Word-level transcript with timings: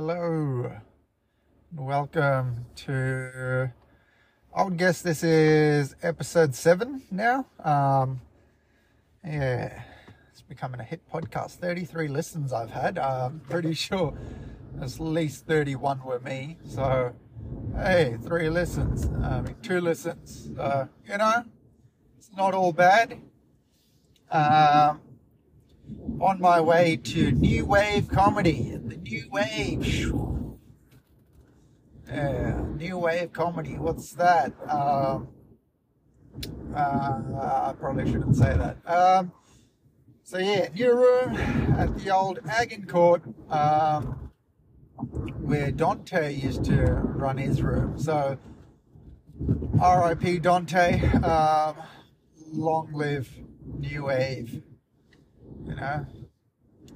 Hello. 0.00 0.72
Welcome 1.76 2.64
to. 2.86 3.70
I 4.54 4.62
would 4.62 4.78
guess 4.78 5.02
this 5.02 5.22
is 5.22 5.94
episode 6.02 6.54
seven 6.54 7.02
now. 7.10 7.44
Um, 7.62 8.22
yeah, 9.22 9.82
it's 10.32 10.40
becoming 10.40 10.80
a 10.80 10.84
hit 10.84 11.02
podcast. 11.12 11.56
33 11.56 12.08
listens 12.08 12.50
I've 12.50 12.70
had. 12.70 12.98
I'm 12.98 13.40
pretty 13.40 13.74
sure 13.88 14.16
at 14.80 14.98
least 14.98 15.44
31 15.44 16.02
were 16.02 16.20
me. 16.20 16.56
So, 16.66 17.14
hey, 17.76 18.16
three 18.22 18.48
listens. 18.48 19.04
I 19.22 19.42
mean, 19.42 19.56
two 19.60 19.82
listens. 19.82 20.48
Uh, 20.58 20.86
you 21.06 21.18
know, 21.18 21.44
it's 22.16 22.30
not 22.34 22.54
all 22.54 22.72
bad. 22.72 23.20
Um, 24.30 25.02
on 26.20 26.40
my 26.40 26.58
way 26.58 26.96
to 26.96 27.32
new 27.32 27.66
wave 27.66 28.08
comedy. 28.08 28.80
New 29.10 29.28
wave. 29.32 30.12
Yeah, 32.06 32.62
new 32.76 32.96
wave 32.96 33.32
comedy. 33.32 33.76
What's 33.76 34.12
that? 34.12 34.52
Um, 34.70 35.26
uh, 36.72 36.78
I 36.78 37.74
probably 37.76 38.08
shouldn't 38.08 38.36
say 38.36 38.56
that. 38.56 38.76
Um, 38.88 39.32
so 40.22 40.38
yeah, 40.38 40.68
new 40.72 40.94
room 40.94 41.34
at 41.76 41.98
the 41.98 42.14
old 42.14 42.38
Agincourt, 42.48 43.22
um, 43.50 44.30
where 45.40 45.72
Dante 45.72 46.32
used 46.32 46.62
to 46.66 46.76
run 46.76 47.36
his 47.36 47.62
room. 47.62 47.98
So 47.98 48.38
R.I.P. 49.80 50.38
Dante. 50.38 51.00
Um, 51.16 51.74
long 52.52 52.92
live 52.92 53.28
new 53.76 54.04
wave. 54.04 54.62
You 55.64 55.74
know, 55.74 56.06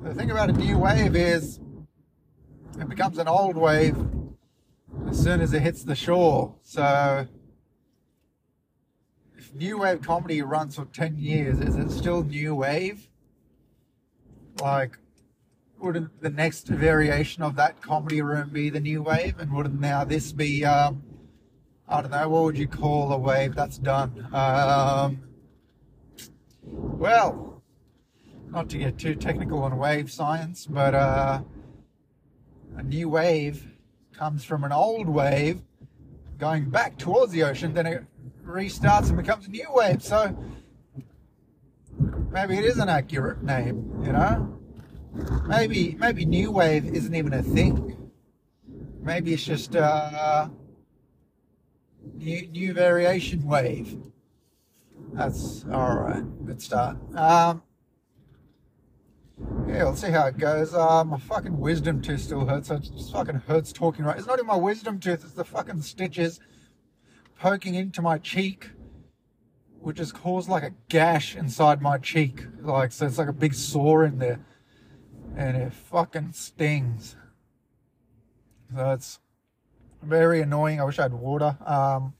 the 0.01 0.15
thing 0.15 0.31
about 0.31 0.51
a 0.51 0.53
new 0.53 0.79
wave 0.79 1.17
is 1.17 1.59
it 2.77 2.89
becomes 2.89 3.19
an 3.19 3.29
old 3.29 3.57
wave 3.57 3.97
as 5.09 5.23
soon 5.23 5.41
as 5.41 5.53
it 5.53 5.63
hits 5.63 5.85
the 5.85 5.95
shore. 5.95 6.55
So, 6.63 7.27
if 9.37 9.55
new 9.55 9.79
wave 9.79 10.03
comedy 10.03 10.43
runs 10.43 10.77
for 10.77 10.85
10 10.87 11.19
years, 11.19 11.61
is 11.61 11.77
it 11.77 11.91
still 11.91 12.23
new 12.23 12.55
wave? 12.55 13.09
Like, 14.61 14.99
wouldn't 15.79 16.23
the 16.23 16.31
next 16.31 16.67
variation 16.69 17.43
of 17.43 17.57
that 17.57 17.83
comedy 17.83 18.23
room 18.23 18.51
be 18.51 18.71
the 18.71 18.81
new 18.81 19.03
wave? 19.03 19.39
And 19.39 19.53
wouldn't 19.53 19.81
now 19.81 20.05
this 20.05 20.33
be, 20.33 20.65
um, 20.65 21.03
I 21.89 22.01
don't 22.01 22.11
know, 22.11 22.29
what 22.29 22.45
would 22.45 22.59
you 22.59 22.69
call 22.69 23.13
a 23.13 23.19
wave 23.19 23.55
that's 23.55 23.79
done? 23.79 24.29
Um, 24.33 25.23
well, 26.63 27.63
not 28.49 28.69
to 28.71 28.79
get 28.79 28.99
too 28.99 29.15
technical 29.15 29.63
on 29.63 29.77
wave 29.77 30.11
science, 30.11 30.67
but 30.67 30.95
uh, 30.95 31.43
a 32.77 32.83
new 32.83 33.09
wave 33.09 33.67
comes 34.13 34.45
from 34.45 34.65
an 34.65 34.73
old 34.73 35.09
wave 35.09 35.61
going 36.39 36.71
back 36.71 36.99
towards 36.99 37.33
the 37.33 37.43
ocean, 37.43 37.75
then 37.75 37.87
it 37.87 38.05
restarts 38.45 39.09
and 39.09 39.17
becomes 39.17 39.47
a 39.47 39.51
new 39.51 39.67
wave. 39.71 40.03
So 40.03 40.37
maybe 42.31 42.57
it 42.57 42.65
is 42.65 42.79
an 42.79 42.89
accurate 42.89 43.43
name, 43.43 44.03
you 44.05 44.13
know? 44.13 44.61
Maybe 45.47 45.97
maybe 45.99 46.25
new 46.25 46.51
wave 46.51 46.87
isn't 46.87 47.15
even 47.15 47.33
a 47.33 47.43
thing. 47.43 48.11
Maybe 49.01 49.33
it's 49.33 49.45
just 49.45 49.75
a 49.75 50.51
new 52.15 52.49
new 52.49 52.73
variation 52.73 53.45
wave. 53.47 53.97
That's 55.13 55.65
all 55.73 55.97
right. 56.01 56.47
Good 56.47 56.61
start. 56.61 56.97
Um, 57.15 57.63
yeah, 59.75 59.85
let's 59.85 60.01
see 60.01 60.11
how 60.11 60.27
it 60.27 60.39
goes. 60.39 60.73
Uh, 60.73 61.03
my 61.05 61.19
fucking 61.19 61.59
wisdom 61.59 62.01
tooth 62.01 62.21
still 62.21 62.47
hurts. 62.47 62.71
It 62.71 62.83
just 62.95 63.13
fucking 63.13 63.43
hurts 63.47 63.73
talking 63.73 64.05
right. 64.05 64.17
It's 64.17 64.27
not 64.27 64.39
even 64.39 64.47
my 64.47 64.57
wisdom 64.57 65.01
tooth. 65.01 65.25
It's 65.25 65.33
the 65.33 65.45
fucking 65.45 65.83
stitches 65.83 66.39
poking 67.41 67.75
into 67.75 68.01
my 68.01 68.19
cheek, 68.19 68.71
which 69.81 69.99
has 69.99 70.13
caused 70.13 70.49
like 70.49 70.63
a 70.63 70.71
gash 70.89 71.35
inside 71.35 71.83
my 71.83 71.99
cheek. 71.99 72.45
Like 72.61 72.93
so, 72.93 73.07
it's 73.07 73.19
like 73.19 73.29
a 73.29 73.33
big 73.33 73.53
sore 73.53 74.05
in 74.05 74.19
there, 74.19 74.45
and 75.37 75.57
it 75.57 75.73
fucking 75.73 76.33
stings. 76.33 77.17
So 78.73 78.93
it's 78.93 79.19
very 80.03 80.41
annoying. 80.41 80.81
I 80.81 80.85
wish 80.85 81.01
I 81.01 81.03
had 81.03 81.15
water. 81.15 81.59
Um, 81.67 82.15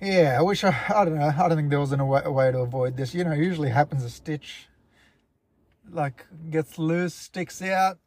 Yeah, 0.00 0.36
I 0.38 0.42
wish 0.42 0.62
I, 0.62 0.76
I 0.94 1.04
don't 1.04 1.18
know, 1.18 1.32
I 1.36 1.48
don't 1.48 1.56
think 1.56 1.70
there 1.70 1.80
was 1.80 1.92
a 1.92 2.04
way, 2.04 2.22
a 2.24 2.30
way 2.30 2.52
to 2.52 2.58
avoid 2.58 2.96
this. 2.96 3.14
You 3.14 3.24
know, 3.24 3.32
usually 3.32 3.70
happens 3.70 4.04
a 4.04 4.10
stitch, 4.10 4.68
like 5.90 6.24
gets 6.50 6.78
loose, 6.78 7.14
sticks 7.14 7.60
out, 7.62 7.98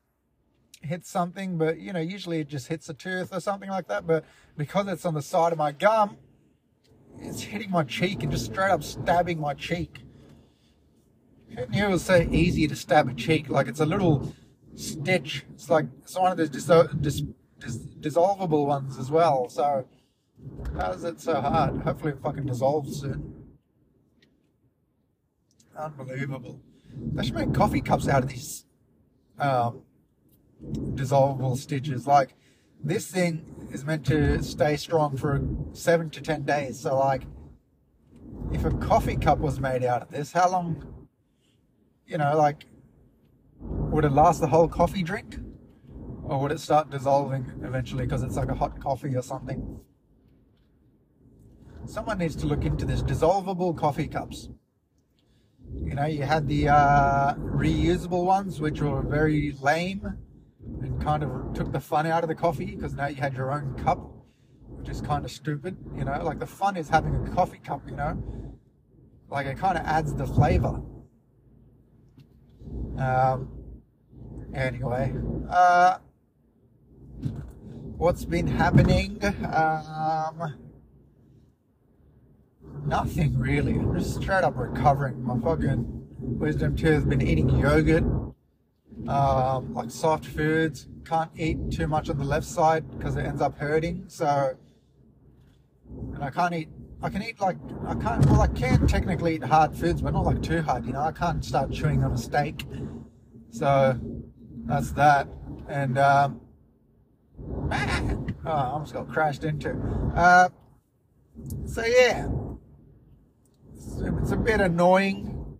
hits 0.81 1.09
something, 1.09 1.57
but 1.57 1.79
you 1.79 1.91
know, 1.91 1.99
usually 1.99 2.39
it 2.39 2.47
just 2.47 2.67
hits 2.69 2.87
a 2.87 2.93
tooth 2.93 3.33
or 3.33 3.41
something 3.41 3.69
like 3.69 3.87
that. 3.89 4.07
But 4.07 4.23
because 4.57 4.87
it's 4.87 5.05
on 5.05 5.15
the 5.15 5.21
side 5.21 5.51
of 5.51 5.57
my 5.57 5.73
gum, 5.73 6.17
it's 7.19 7.41
hitting 7.41 7.71
my 7.71 7.83
cheek 7.83 8.23
and 8.23 8.31
just 8.31 8.45
straight 8.45 8.71
up 8.71 8.83
stabbing 8.83 9.41
my 9.41 9.53
cheek. 9.53 9.99
Who 11.49 11.65
knew 11.67 11.87
it 11.87 11.89
was 11.89 12.05
so 12.05 12.25
easy 12.31 12.69
to 12.69 12.75
stab 12.75 13.09
a 13.09 13.13
cheek? 13.13 13.49
Like 13.49 13.67
it's 13.67 13.81
a 13.81 13.85
little 13.85 14.33
stitch. 14.75 15.43
It's 15.53 15.69
like 15.69 15.87
it's 16.03 16.17
one 16.17 16.31
of 16.31 16.37
those 16.37 16.49
dis- 16.49 16.65
dis- 17.01 17.23
dis- 17.59 17.85
dissolvable 17.99 18.65
ones 18.65 18.97
as 18.97 19.11
well. 19.11 19.49
So 19.49 19.85
how 20.77 20.91
is 20.91 21.03
it 21.03 21.19
so 21.19 21.39
hard? 21.41 21.81
Hopefully 21.81 22.13
it 22.13 22.21
fucking 22.21 22.45
dissolves 22.45 23.01
soon. 23.01 23.33
Unbelievable. 25.77 26.61
They 27.13 27.23
should 27.23 27.35
make 27.35 27.53
coffee 27.53 27.81
cups 27.81 28.07
out 28.07 28.23
of 28.23 28.29
these 28.29 28.65
um, 29.39 29.81
dissolvable 30.63 31.57
stitches. 31.57 32.05
Like, 32.05 32.35
this 32.83 33.09
thing 33.09 33.69
is 33.71 33.85
meant 33.85 34.05
to 34.07 34.43
stay 34.43 34.75
strong 34.75 35.17
for 35.17 35.41
seven 35.73 36.09
to 36.11 36.21
ten 36.21 36.43
days. 36.43 36.79
So, 36.79 36.97
like, 36.97 37.23
if 38.51 38.65
a 38.65 38.71
coffee 38.71 39.15
cup 39.15 39.39
was 39.39 39.59
made 39.59 39.83
out 39.83 40.01
of 40.01 40.09
this, 40.09 40.31
how 40.33 40.49
long, 40.49 41.07
you 42.05 42.17
know, 42.17 42.35
like, 42.37 42.65
would 43.59 44.05
it 44.05 44.11
last 44.11 44.41
the 44.41 44.47
whole 44.47 44.67
coffee 44.67 45.03
drink? 45.03 45.37
Or 46.23 46.39
would 46.39 46.51
it 46.51 46.59
start 46.59 46.89
dissolving 46.89 47.51
eventually 47.63 48.05
because 48.05 48.23
it's 48.23 48.35
like 48.35 48.49
a 48.49 48.55
hot 48.55 48.79
coffee 48.81 49.15
or 49.15 49.21
something? 49.21 49.79
Someone 51.85 52.17
needs 52.17 52.35
to 52.37 52.45
look 52.45 52.63
into 52.63 52.85
this 52.85 53.01
dissolvable 53.01 53.77
coffee 53.77 54.07
cups. 54.07 54.49
You 55.83 55.95
know, 55.95 56.05
you 56.05 56.23
had 56.23 56.47
the 56.47 56.69
uh, 56.69 57.33
reusable 57.35 58.25
ones, 58.25 58.59
which 58.59 58.81
were 58.81 59.01
very 59.01 59.55
lame 59.61 60.17
and 60.81 61.01
kind 61.01 61.23
of 61.23 61.53
took 61.53 61.71
the 61.71 61.79
fun 61.79 62.05
out 62.05 62.23
of 62.23 62.29
the 62.29 62.35
coffee 62.35 62.65
because 62.65 62.93
now 62.93 63.07
you 63.07 63.15
had 63.15 63.33
your 63.33 63.51
own 63.51 63.73
cup, 63.75 63.99
which 64.67 64.89
is 64.89 65.01
kind 65.01 65.25
of 65.25 65.31
stupid. 65.31 65.77
You 65.95 66.05
know, 66.05 66.21
like 66.23 66.39
the 66.39 66.47
fun 66.47 66.77
is 66.77 66.89
having 66.89 67.15
a 67.15 67.29
coffee 67.33 67.59
cup, 67.59 67.81
you 67.87 67.95
know, 67.95 68.21
like 69.29 69.47
it 69.47 69.57
kind 69.57 69.77
of 69.77 69.85
adds 69.85 70.13
the 70.13 70.27
flavor. 70.27 70.81
Um, 72.97 73.49
anyway, 74.53 75.13
uh, 75.49 75.97
what's 77.97 78.25
been 78.25 78.47
happening? 78.47 79.23
Um, 79.23 80.70
nothing 82.85 83.37
really. 83.37 83.73
I'm 83.73 83.97
just 83.97 84.21
straight 84.21 84.43
up 84.43 84.57
recovering. 84.57 85.23
My 85.23 85.39
fucking 85.39 85.85
wisdom 86.19 86.75
tooth 86.75 87.07
been 87.07 87.21
eating 87.21 87.49
yogurt, 87.59 88.03
um, 89.07 89.73
like 89.73 89.91
soft 89.91 90.25
foods. 90.25 90.87
Can't 91.05 91.31
eat 91.35 91.57
too 91.71 91.87
much 91.87 92.09
on 92.09 92.17
the 92.17 92.23
left 92.23 92.45
side 92.45 92.89
because 92.97 93.15
it 93.15 93.25
ends 93.25 93.41
up 93.41 93.57
hurting. 93.57 94.05
So, 94.07 94.55
and 96.13 96.23
I 96.23 96.29
can't 96.29 96.53
eat. 96.53 96.69
I 97.03 97.09
can 97.09 97.23
eat 97.23 97.39
like 97.41 97.57
I 97.87 97.95
can't. 97.95 98.25
Well, 98.27 98.41
I 98.41 98.47
can 98.47 98.87
technically 98.87 99.35
eat 99.35 99.43
hard 99.43 99.75
foods, 99.75 100.01
but 100.01 100.13
not 100.13 100.25
like 100.25 100.41
too 100.41 100.61
hard. 100.61 100.85
You 100.85 100.93
know, 100.93 101.01
I 101.01 101.11
can't 101.11 101.43
start 101.43 101.71
chewing 101.71 102.03
on 102.03 102.11
a 102.13 102.17
steak. 102.17 102.65
So 103.49 103.99
that's 104.65 104.91
that. 104.91 105.27
And 105.67 105.97
um, 105.97 106.41
oh, 108.45 108.51
I 108.51 108.65
almost 108.67 108.93
got 108.93 109.09
crashed 109.09 109.43
into. 109.43 109.71
Uh, 110.15 110.49
so 111.65 111.83
yeah, 111.83 112.27
it's 114.21 114.31
a 114.31 114.37
bit 114.37 114.61
annoying. 114.61 115.57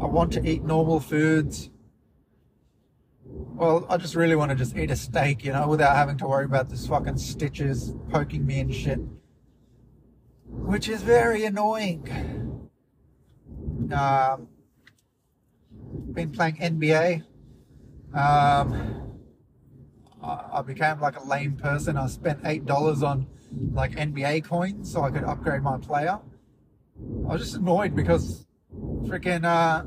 I 0.00 0.06
want 0.06 0.32
to 0.34 0.46
eat 0.48 0.64
normal 0.64 1.00
foods. 1.00 1.70
Well, 3.24 3.86
I 3.88 3.96
just 3.96 4.14
really 4.14 4.36
want 4.36 4.50
to 4.50 4.56
just 4.56 4.76
eat 4.76 4.90
a 4.90 4.96
steak, 4.96 5.44
you 5.44 5.52
know, 5.52 5.68
without 5.68 5.94
having 5.94 6.18
to 6.18 6.26
worry 6.26 6.44
about 6.44 6.68
this 6.68 6.86
fucking 6.86 7.18
stitches 7.18 7.94
poking 8.10 8.44
me 8.44 8.60
and 8.60 8.74
shit. 8.74 8.98
Which 10.46 10.88
is 10.88 11.02
very 11.02 11.44
annoying. 11.44 12.68
Um, 13.92 14.48
been 16.12 16.30
playing 16.30 16.56
NBA. 16.56 17.24
Um, 18.14 19.20
I 20.22 20.62
became 20.62 21.00
like 21.00 21.18
a 21.18 21.24
lame 21.24 21.56
person. 21.56 21.96
I 21.96 22.06
spent 22.06 22.40
eight 22.44 22.64
dollars 22.64 23.02
on 23.02 23.26
like 23.72 23.92
NBA 23.92 24.44
coins 24.44 24.92
so 24.92 25.02
I 25.02 25.10
could 25.10 25.24
upgrade 25.24 25.62
my 25.62 25.78
player. 25.78 26.20
I 27.28 27.32
was 27.32 27.42
just 27.42 27.56
annoyed 27.56 27.94
because 27.94 28.46
freaking 29.04 29.44
uh, 29.44 29.84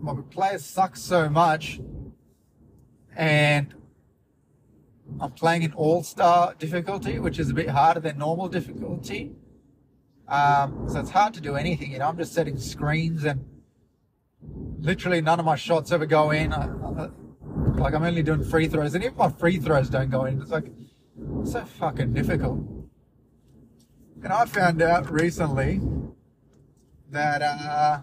my 0.00 0.14
players 0.30 0.64
suck 0.64 0.96
so 0.96 1.28
much, 1.28 1.80
and 3.16 3.74
I'm 5.20 5.32
playing 5.32 5.62
in 5.62 5.72
All 5.74 6.02
Star 6.02 6.54
difficulty, 6.58 7.18
which 7.18 7.38
is 7.38 7.50
a 7.50 7.54
bit 7.54 7.68
harder 7.68 8.00
than 8.00 8.18
normal 8.18 8.48
difficulty. 8.48 9.32
Um, 10.28 10.86
so 10.88 11.00
it's 11.00 11.10
hard 11.10 11.34
to 11.34 11.40
do 11.40 11.56
anything. 11.56 11.92
You 11.92 11.98
know, 11.98 12.08
I'm 12.08 12.16
just 12.16 12.32
setting 12.32 12.56
screens 12.56 13.24
and 13.24 13.44
literally 14.80 15.20
none 15.20 15.38
of 15.38 15.46
my 15.46 15.56
shots 15.56 15.92
ever 15.92 16.06
go 16.06 16.30
in. 16.30 16.52
I, 16.52 16.66
I, 16.66 17.10
like 17.76 17.94
I'm 17.94 18.02
only 18.02 18.22
doing 18.22 18.44
free 18.44 18.68
throws, 18.68 18.94
and 18.94 19.04
even 19.04 19.16
my 19.16 19.30
free 19.30 19.58
throws 19.58 19.88
don't 19.88 20.10
go 20.10 20.24
in. 20.24 20.40
It's 20.40 20.50
like 20.50 20.72
so 21.44 21.64
fucking 21.64 22.12
difficult. 22.12 22.81
And 24.22 24.32
I 24.32 24.44
found 24.44 24.80
out 24.80 25.10
recently 25.10 25.80
that 27.10 27.42
uh, 27.42 28.02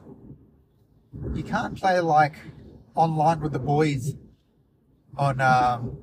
you 1.33 1.43
can't 1.43 1.77
play 1.77 2.01
like 2.01 2.35
online 2.93 3.39
with 3.39 3.53
the 3.53 3.59
boys 3.59 4.15
on 5.17 5.39
um, 5.39 5.99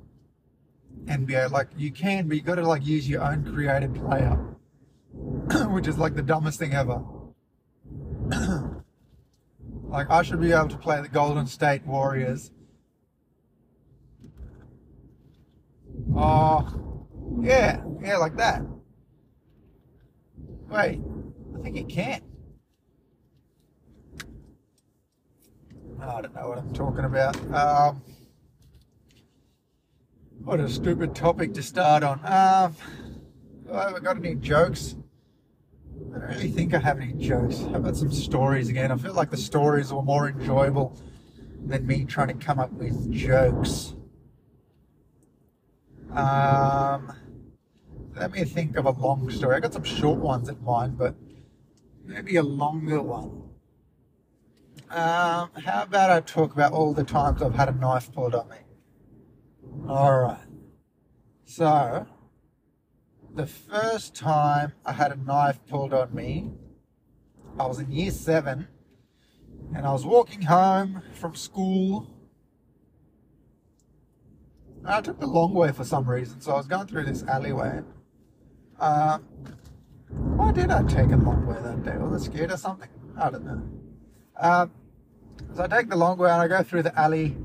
NBA. 1.04 1.50
Like 1.50 1.68
you 1.76 1.90
can, 1.90 2.28
but 2.28 2.36
you 2.38 2.42
got 2.42 2.54
to 2.54 2.66
like 2.66 2.86
use 2.86 3.06
your 3.06 3.22
own 3.22 3.52
created 3.52 3.94
player, 3.94 4.38
which 5.68 5.86
is 5.86 5.98
like 5.98 6.14
the 6.14 6.22
dumbest 6.22 6.58
thing 6.58 6.72
ever. 6.72 7.02
like 9.84 10.08
I 10.08 10.22
should 10.22 10.40
be 10.40 10.52
able 10.52 10.68
to 10.68 10.78
play 10.78 10.98
the 11.02 11.08
Golden 11.08 11.46
State 11.46 11.84
Warriors. 11.84 12.50
Oh, 16.16 17.06
yeah, 17.42 17.82
yeah, 18.00 18.16
like 18.16 18.36
that. 18.36 18.62
Wait, 20.68 21.00
I 21.56 21.62
think 21.62 21.76
it 21.76 21.88
can. 21.88 22.22
I 26.00 26.20
don't 26.20 26.34
know 26.34 26.48
what 26.48 26.58
I'm 26.58 26.72
talking 26.72 27.04
about. 27.04 27.36
Um, 27.52 28.02
what 30.44 30.60
a 30.60 30.68
stupid 30.68 31.14
topic 31.14 31.54
to 31.54 31.62
start 31.62 32.02
on. 32.02 32.18
Um, 32.24 32.74
I 33.72 33.84
haven't 33.84 34.04
got 34.04 34.16
any 34.16 34.34
jokes. 34.34 34.96
I 36.14 36.18
don't 36.18 36.28
really 36.28 36.50
think 36.50 36.74
I 36.74 36.78
have 36.78 37.00
any 37.00 37.12
jokes. 37.12 37.60
How 37.60 37.76
about 37.76 37.96
some 37.96 38.12
stories 38.12 38.68
again? 38.68 38.92
I 38.92 38.96
feel 38.96 39.14
like 39.14 39.30
the 39.30 39.36
stories 39.36 39.92
were 39.92 40.02
more 40.02 40.28
enjoyable 40.28 40.96
than 41.64 41.86
me 41.86 42.04
trying 42.04 42.28
to 42.28 42.34
come 42.34 42.58
up 42.58 42.72
with 42.72 43.12
jokes. 43.12 43.94
Um, 46.12 47.12
let 48.16 48.32
me 48.32 48.44
think 48.44 48.76
of 48.76 48.86
a 48.86 48.90
long 48.90 49.30
story. 49.30 49.56
I 49.56 49.60
got 49.60 49.74
some 49.74 49.84
short 49.84 50.18
ones 50.18 50.48
in 50.48 50.62
mind, 50.64 50.96
but 50.96 51.14
maybe 52.04 52.36
a 52.36 52.42
longer 52.42 53.02
one. 53.02 53.42
Um, 54.90 55.50
how 55.64 55.82
about 55.82 56.10
I 56.10 56.20
talk 56.20 56.54
about 56.54 56.72
all 56.72 56.94
the 56.94 57.04
times 57.04 57.42
I've 57.42 57.54
had 57.54 57.68
a 57.68 57.72
knife 57.72 58.12
pulled 58.12 58.34
on 58.34 58.48
me? 58.48 58.56
All 59.88 60.20
right. 60.20 60.38
So, 61.44 62.06
the 63.34 63.46
first 63.46 64.14
time 64.14 64.72
I 64.84 64.92
had 64.92 65.12
a 65.12 65.16
knife 65.16 65.58
pulled 65.68 65.92
on 65.92 66.14
me, 66.14 66.52
I 67.58 67.66
was 67.66 67.80
in 67.80 67.92
year 67.92 68.10
seven, 68.10 68.68
and 69.74 69.86
I 69.86 69.92
was 69.92 70.06
walking 70.06 70.42
home 70.42 71.02
from 71.12 71.34
school. 71.34 72.08
I 74.84 75.00
took 75.00 75.20
the 75.20 75.26
long 75.26 75.52
way 75.52 75.72
for 75.72 75.84
some 75.84 76.08
reason, 76.08 76.40
so 76.40 76.52
I 76.52 76.56
was 76.56 76.66
going 76.66 76.86
through 76.86 77.04
this 77.04 77.22
alleyway. 77.24 77.82
Um, 78.78 79.22
why 80.08 80.52
did 80.52 80.70
I 80.70 80.82
take 80.84 81.10
a 81.10 81.16
long 81.16 81.46
way 81.46 81.56
that 81.62 81.82
day? 81.84 81.96
Was 81.96 82.22
I 82.22 82.30
scared 82.32 82.52
or 82.52 82.56
something? 82.56 82.88
I 83.16 83.30
don't 83.30 83.44
know. 83.44 83.62
Um, 84.38 84.70
so 85.54 85.64
I 85.64 85.66
take 85.66 85.88
the 85.88 85.96
long 85.96 86.18
way 86.18 86.30
and 86.30 86.40
I 86.40 86.48
go 86.48 86.62
through 86.62 86.82
the 86.82 86.98
alley. 86.98 87.36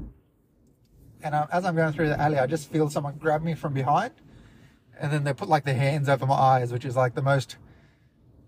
And 1.23 1.35
I, 1.35 1.47
as 1.51 1.65
I'm 1.65 1.75
going 1.75 1.93
through 1.93 2.09
the 2.09 2.19
alley, 2.19 2.39
I 2.39 2.47
just 2.47 2.71
feel 2.71 2.89
someone 2.89 3.17
grab 3.17 3.43
me 3.43 3.53
from 3.55 3.73
behind. 3.73 4.13
And 4.99 5.11
then 5.11 5.23
they 5.23 5.33
put 5.33 5.49
like 5.49 5.63
their 5.65 5.75
hands 5.75 6.09
over 6.09 6.25
my 6.25 6.35
eyes, 6.35 6.71
which 6.71 6.85
is 6.85 6.95
like 6.95 7.15
the 7.15 7.21
most 7.21 7.57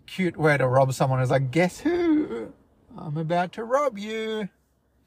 cute 0.06 0.38
way 0.38 0.58
to 0.58 0.68
rob 0.68 0.94
someone. 0.94 1.22
Is 1.22 1.32
like, 1.32 1.52
guess 1.52 1.80
who? 1.80 2.54
I'm 2.98 3.18
about 3.18 3.54
to 3.54 3.64
rob 3.64 3.98
you. 3.98 4.50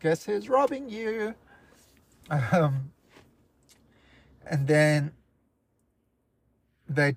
Guess 0.01 0.25
who's 0.25 0.49
robbing 0.49 0.89
you? 0.89 1.35
Um, 2.51 2.91
and 4.45 4.67
then 4.67 5.13
they, 6.89 7.17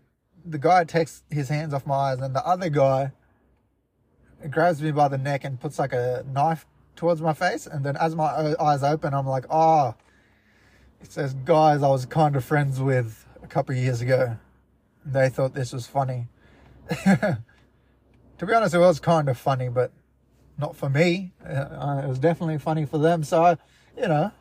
the 0.49 0.57
guy 0.59 0.83
takes 0.83 1.23
his 1.29 1.49
hands 1.49 1.73
off 1.73 1.85
my 1.85 1.95
eyes, 1.95 2.19
and 2.19 2.35
the 2.35 2.45
other 2.45 2.69
guy 2.69 3.11
grabs 4.49 4.81
me 4.81 4.91
by 4.91 5.07
the 5.07 5.17
neck 5.17 5.43
and 5.43 5.59
puts 5.59 5.79
like 5.79 5.93
a 5.93 6.23
knife 6.31 6.65
towards 6.95 7.21
my 7.21 7.33
face. 7.33 7.67
And 7.67 7.85
then 7.85 7.97
as 7.97 8.15
my 8.15 8.55
eyes 8.59 8.83
open, 8.83 9.13
I'm 9.13 9.27
like, 9.27 9.45
oh, 9.49 9.95
it 11.01 11.11
says 11.11 11.33
guys 11.33 11.83
I 11.83 11.89
was 11.89 12.05
kind 12.05 12.35
of 12.35 12.43
friends 12.43 12.79
with 12.79 13.25
a 13.41 13.47
couple 13.47 13.75
years 13.75 14.01
ago. 14.01 14.37
They 15.05 15.29
thought 15.29 15.53
this 15.53 15.73
was 15.73 15.87
funny. 15.87 16.27
to 16.89 17.37
be 18.45 18.53
honest, 18.53 18.75
it 18.75 18.79
was 18.79 18.99
kind 18.99 19.29
of 19.29 19.37
funny, 19.37 19.69
but 19.69 19.91
not 20.57 20.75
for 20.75 20.89
me. 20.89 21.31
Uh, 21.45 22.01
it 22.03 22.07
was 22.07 22.19
definitely 22.19 22.57
funny 22.57 22.85
for 22.85 22.97
them. 22.97 23.23
So, 23.23 23.57
you 23.97 24.07
know, 24.07 24.31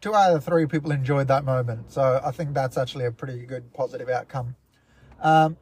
two 0.00 0.14
out 0.14 0.34
of 0.34 0.44
three 0.44 0.66
people 0.66 0.90
enjoyed 0.90 1.28
that 1.28 1.44
moment. 1.44 1.92
So 1.92 2.20
I 2.24 2.30
think 2.32 2.54
that's 2.54 2.76
actually 2.76 3.04
a 3.04 3.12
pretty 3.12 3.46
good 3.46 3.72
positive 3.72 4.08
outcome. 4.08 4.56
Um, 5.20 5.56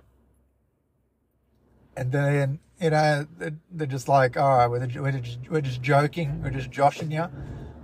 and 1.97 2.12
then 2.12 2.58
you 2.81 2.91
know 2.91 3.26
they're 3.70 3.87
just 3.87 4.08
like, 4.08 4.37
all 4.37 4.56
right, 4.56 4.67
we're, 4.67 5.03
we're 5.03 5.12
just 5.12 5.38
we're 5.50 5.61
just 5.61 5.82
joking, 5.82 6.43
we're 6.43 6.50
just 6.50 6.70
joshing 6.70 7.11
you. 7.11 7.26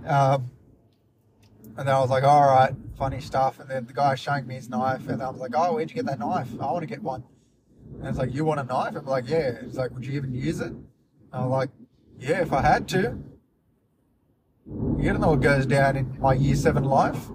Um, 0.05 0.51
and 1.75 1.87
then 1.87 1.95
I 1.95 1.99
was 1.99 2.11
like, 2.11 2.23
all 2.23 2.41
right, 2.41 2.73
funny 2.97 3.19
stuff. 3.19 3.59
And 3.59 3.69
then 3.69 3.85
the 3.85 3.93
guy 3.93 4.13
showing 4.15 4.45
me 4.45 4.55
his 4.55 4.69
knife, 4.69 5.07
and 5.07 5.23
I 5.23 5.29
was 5.29 5.39
like, 5.39 5.51
oh, 5.55 5.73
where'd 5.73 5.89
you 5.89 5.95
get 5.95 6.05
that 6.05 6.19
knife? 6.19 6.49
I 6.59 6.71
want 6.71 6.81
to 6.81 6.87
get 6.87 7.01
one. 7.01 7.23
And 7.99 8.07
it's 8.07 8.17
like, 8.17 8.33
you 8.33 8.45
want 8.45 8.59
a 8.59 8.63
knife? 8.63 8.95
I'm 8.95 9.05
like, 9.05 9.27
yeah. 9.27 9.61
He's 9.63 9.77
like, 9.77 9.91
would 9.91 10.05
you 10.05 10.13
even 10.13 10.33
use 10.33 10.59
it? 10.59 10.67
And 10.71 10.85
I'm 11.31 11.49
like, 11.49 11.69
yeah, 12.19 12.41
if 12.41 12.53
I 12.53 12.61
had 12.61 12.87
to. 12.89 13.17
You 14.65 15.09
don't 15.09 15.19
know 15.19 15.31
what 15.31 15.41
goes 15.41 15.65
down 15.65 15.97
in 15.97 16.19
my 16.19 16.33
year 16.33 16.55
seven 16.55 16.83
life. 16.83 17.27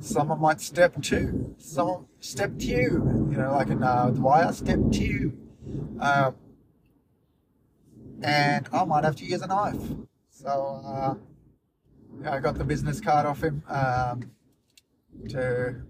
Someone 0.00 0.40
might 0.40 0.60
step 0.60 1.00
two. 1.02 1.54
Someone 1.58 2.06
step 2.20 2.58
two. 2.58 3.26
You 3.30 3.36
know, 3.36 3.52
like 3.52 3.68
in 3.68 3.82
uh, 3.82 4.10
The 4.10 4.20
Wire, 4.20 4.52
step 4.52 4.78
two. 4.92 5.36
Um, 6.00 6.34
and 8.22 8.68
I 8.72 8.84
might 8.84 9.04
have 9.04 9.16
to 9.16 9.24
use 9.24 9.42
a 9.42 9.46
knife. 9.46 9.80
So 10.30 10.82
uh, 10.84 11.14
I 12.28 12.40
got 12.40 12.56
the 12.56 12.64
business 12.64 13.00
card 13.00 13.26
off 13.26 13.42
him 13.42 13.62
um, 13.68 14.30
to 15.28 15.82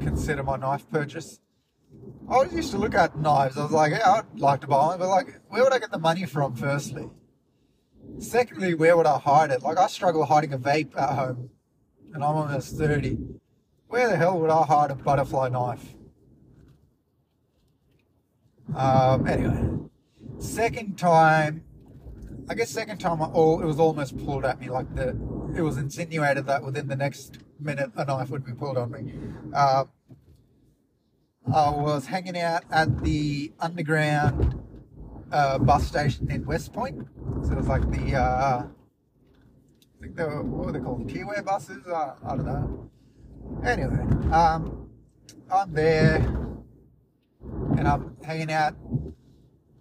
consider 0.00 0.42
my 0.42 0.56
knife 0.56 0.88
purchase. 0.90 1.40
I 2.28 2.34
always 2.34 2.52
used 2.52 2.70
to 2.72 2.78
look 2.78 2.94
at 2.94 3.18
knives. 3.18 3.58
I 3.58 3.62
was 3.62 3.72
like, 3.72 3.92
yeah, 3.92 4.10
I'd 4.10 4.40
like 4.40 4.60
to 4.62 4.66
buy 4.66 4.86
one, 4.88 4.98
but 4.98 5.08
like, 5.08 5.40
where 5.48 5.62
would 5.62 5.72
I 5.72 5.78
get 5.78 5.90
the 5.90 5.98
money 5.98 6.24
from? 6.24 6.54
Firstly, 6.54 7.10
secondly, 8.18 8.74
where 8.74 8.96
would 8.96 9.06
I 9.06 9.18
hide 9.18 9.50
it? 9.50 9.62
Like, 9.62 9.78
I 9.78 9.86
struggle 9.88 10.24
hiding 10.24 10.52
a 10.52 10.58
vape 10.58 10.96
at 10.96 11.10
home, 11.10 11.50
and 12.14 12.22
I'm 12.24 12.36
almost 12.36 12.76
thirty. 12.76 13.18
Where 13.88 14.08
the 14.08 14.16
hell 14.16 14.38
would 14.40 14.50
I 14.50 14.62
hide 14.62 14.90
a 14.90 14.94
butterfly 14.94 15.48
knife? 15.50 15.94
Um, 18.74 19.26
anyway, 19.26 19.68
second 20.38 20.96
time, 20.96 21.64
I 22.48 22.54
guess 22.54 22.70
second 22.70 22.98
time, 22.98 23.20
I 23.20 23.26
all 23.26 23.60
it 23.60 23.66
was 23.66 23.78
almost 23.78 24.16
pulled 24.24 24.44
at 24.46 24.60
me. 24.60 24.70
Like 24.70 24.94
the, 24.94 25.08
it 25.54 25.60
was 25.60 25.76
insinuated 25.76 26.46
that 26.46 26.64
within 26.64 26.88
the 26.88 26.96
next 26.96 27.38
minute 27.60 27.90
a 27.96 28.04
knife 28.04 28.30
would 28.30 28.46
be 28.46 28.52
pulled 28.52 28.78
on 28.78 28.90
me. 28.92 29.12
Uh, 29.52 29.84
I 31.52 31.70
was 31.70 32.06
hanging 32.06 32.38
out 32.38 32.62
at 32.70 33.02
the 33.02 33.52
underground 33.60 34.58
uh, 35.30 35.58
bus 35.58 35.86
station 35.86 36.30
in 36.30 36.44
Westpoint. 36.44 37.06
So 37.44 37.52
it 37.52 37.56
was 37.56 37.66
like 37.66 37.90
the, 37.90 38.16
uh, 38.16 38.66
think 40.02 40.16
they 40.16 40.24
were, 40.24 40.42
what 40.42 40.66
were 40.66 40.72
they 40.72 40.80
called? 40.80 41.08
T-Way 41.08 41.40
buses? 41.44 41.86
Uh, 41.86 42.14
I 42.26 42.36
don't 42.36 42.44
know. 42.44 42.90
Anyway, 43.64 44.32
um, 44.32 44.90
I'm 45.50 45.72
there 45.72 46.16
and 47.76 47.86
I'm 47.86 48.16
hanging 48.24 48.50
out 48.50 48.74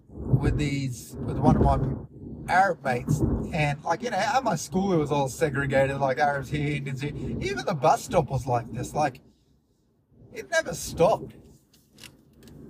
with 0.10 0.58
these, 0.58 1.16
with 1.20 1.38
one 1.38 1.56
of 1.56 1.64
my 1.64 2.54
Arab 2.54 2.84
mates. 2.84 3.22
And 3.52 3.84
like, 3.84 4.04
you 4.04 4.12
know, 4.12 4.18
at 4.18 4.44
my 4.44 4.56
school 4.56 4.94
it 4.94 4.98
was 4.98 5.12
all 5.12 5.28
segregated, 5.28 5.98
like 5.98 6.20
Arabs 6.20 6.50
here, 6.50 6.76
Indians 6.76 7.02
here. 7.02 7.14
Even 7.16 7.66
the 7.66 7.74
bus 7.74 8.04
stop 8.04 8.30
was 8.30 8.46
like 8.46 8.72
this. 8.72 8.94
Like, 8.94 9.22
it 10.34 10.50
never 10.52 10.76
stopped. 10.76 11.34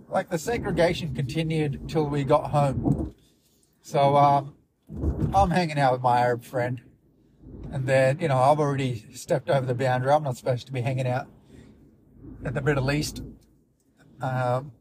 Like 0.07 0.29
the 0.29 0.37
segregation 0.37 1.13
continued 1.13 1.89
till 1.89 2.05
we 2.05 2.23
got 2.23 2.51
home. 2.51 3.13
So 3.81 4.15
um, 4.15 4.55
I'm 5.33 5.49
hanging 5.49 5.79
out 5.79 5.93
with 5.93 6.01
my 6.01 6.19
Arab 6.19 6.43
friend. 6.43 6.81
And 7.71 7.87
then, 7.87 8.19
you 8.19 8.27
know, 8.27 8.37
I've 8.37 8.59
already 8.59 9.05
stepped 9.13 9.49
over 9.49 9.65
the 9.65 9.75
boundary. 9.75 10.11
I'm 10.11 10.23
not 10.23 10.37
supposed 10.37 10.67
to 10.67 10.73
be 10.73 10.81
hanging 10.81 11.07
out 11.07 11.27
at 12.45 12.53
the 12.53 12.61
Middle 12.61 12.91
East. 12.91 13.21
Um, 14.21 14.73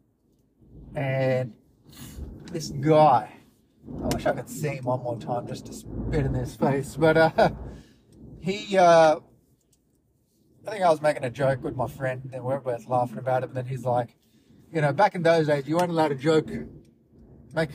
and 0.95 1.53
this 2.53 2.71
guy 2.71 3.41
I 4.03 4.15
wish 4.15 4.27
I 4.27 4.33
could 4.33 4.49
see 4.49 4.69
him 4.69 4.85
one 4.85 5.03
more 5.03 5.19
time 5.19 5.47
just 5.47 5.67
to 5.67 5.73
spit 5.73 6.27
in 6.27 6.35
his 6.35 6.55
face. 6.55 6.97
But 6.97 7.17
uh, 7.17 7.51
he, 8.41 8.77
uh, 8.77 9.17
I 10.67 10.71
think 10.71 10.85
I 10.85 10.91
was 10.91 11.03
making 11.03 11.25
a 11.25 11.31
joke 11.31 11.63
with 11.63 11.77
my 11.77 11.89
friend, 11.89 12.31
and 12.33 12.45
we 12.45 12.53
are 12.53 12.61
both 12.61 12.87
laughing 12.87 13.19
about 13.19 13.43
it. 13.43 13.49
And 13.49 13.57
then 13.57 13.67
he's 13.67 13.85
like, 13.85 14.17
you 14.73 14.81
know, 14.81 14.93
back 14.93 15.15
in 15.15 15.23
those 15.23 15.49
days, 15.49 15.67
you 15.67 15.77
weren't 15.77 15.91
allowed 15.91 16.09
to 16.09 16.15
joke, 16.15 16.49
make 17.55 17.71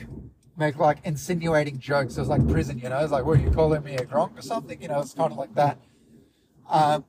make 0.56 0.78
like 0.78 0.98
insinuating 1.04 1.78
jokes. 1.78 2.16
It 2.16 2.20
was 2.20 2.28
like 2.28 2.46
prison, 2.48 2.78
you 2.78 2.88
know. 2.88 2.98
It's 2.98 3.12
like, 3.12 3.24
what 3.24 3.38
are 3.38 3.42
you 3.42 3.50
calling 3.50 3.82
me 3.82 3.96
a 3.96 4.04
gronk 4.04 4.38
or 4.38 4.42
something? 4.42 4.80
You 4.80 4.88
know, 4.88 5.00
it's 5.00 5.14
kind 5.14 5.32
of 5.32 5.38
like 5.38 5.54
that. 5.54 5.78
Um, 6.68 7.04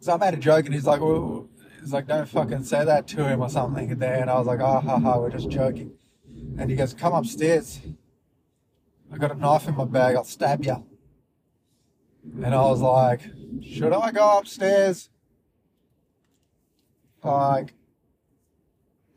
so 0.00 0.14
I 0.14 0.16
made 0.16 0.34
a 0.34 0.38
joke, 0.38 0.66
and 0.66 0.74
he's 0.74 0.86
like, 0.86 1.00
well, 1.00 1.48
he's 1.80 1.92
like, 1.92 2.06
don't 2.06 2.28
fucking 2.28 2.64
say 2.64 2.84
that 2.84 3.06
to 3.08 3.28
him 3.28 3.40
or 3.40 3.50
something. 3.50 3.90
And 3.90 4.00
then 4.00 4.28
I 4.28 4.38
was 4.38 4.46
like, 4.46 4.60
oh, 4.60 4.80
ha, 4.80 4.98
ha, 4.98 5.18
we're 5.18 5.30
just 5.30 5.50
joking. 5.50 5.92
And 6.58 6.70
he 6.70 6.76
goes, 6.76 6.94
come 6.94 7.12
upstairs. 7.12 7.80
I 9.12 9.18
got 9.18 9.32
a 9.32 9.34
knife 9.34 9.66
in 9.66 9.76
my 9.76 9.84
bag. 9.84 10.16
I'll 10.16 10.24
stab 10.24 10.64
you. 10.64 10.84
And 12.42 12.54
I 12.54 12.62
was 12.62 12.80
like, 12.80 13.22
should 13.62 13.92
I 13.92 14.10
go 14.12 14.38
upstairs? 14.38 15.08
Like, 17.22 17.74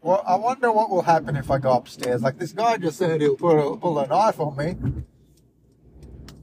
well, 0.04 0.22
I 0.28 0.36
wonder 0.36 0.70
what 0.70 0.90
will 0.90 1.02
happen 1.02 1.38
if 1.38 1.50
I 1.50 1.58
go 1.58 1.72
upstairs. 1.72 2.22
Like 2.22 2.38
this 2.38 2.52
guy 2.52 2.76
just 2.76 2.98
said 2.98 3.22
he'll 3.22 3.38
put 3.38 3.58
a, 3.58 3.78
pull 3.78 3.98
a 4.00 4.06
knife 4.06 4.40
on 4.40 4.58
me. 4.58 4.76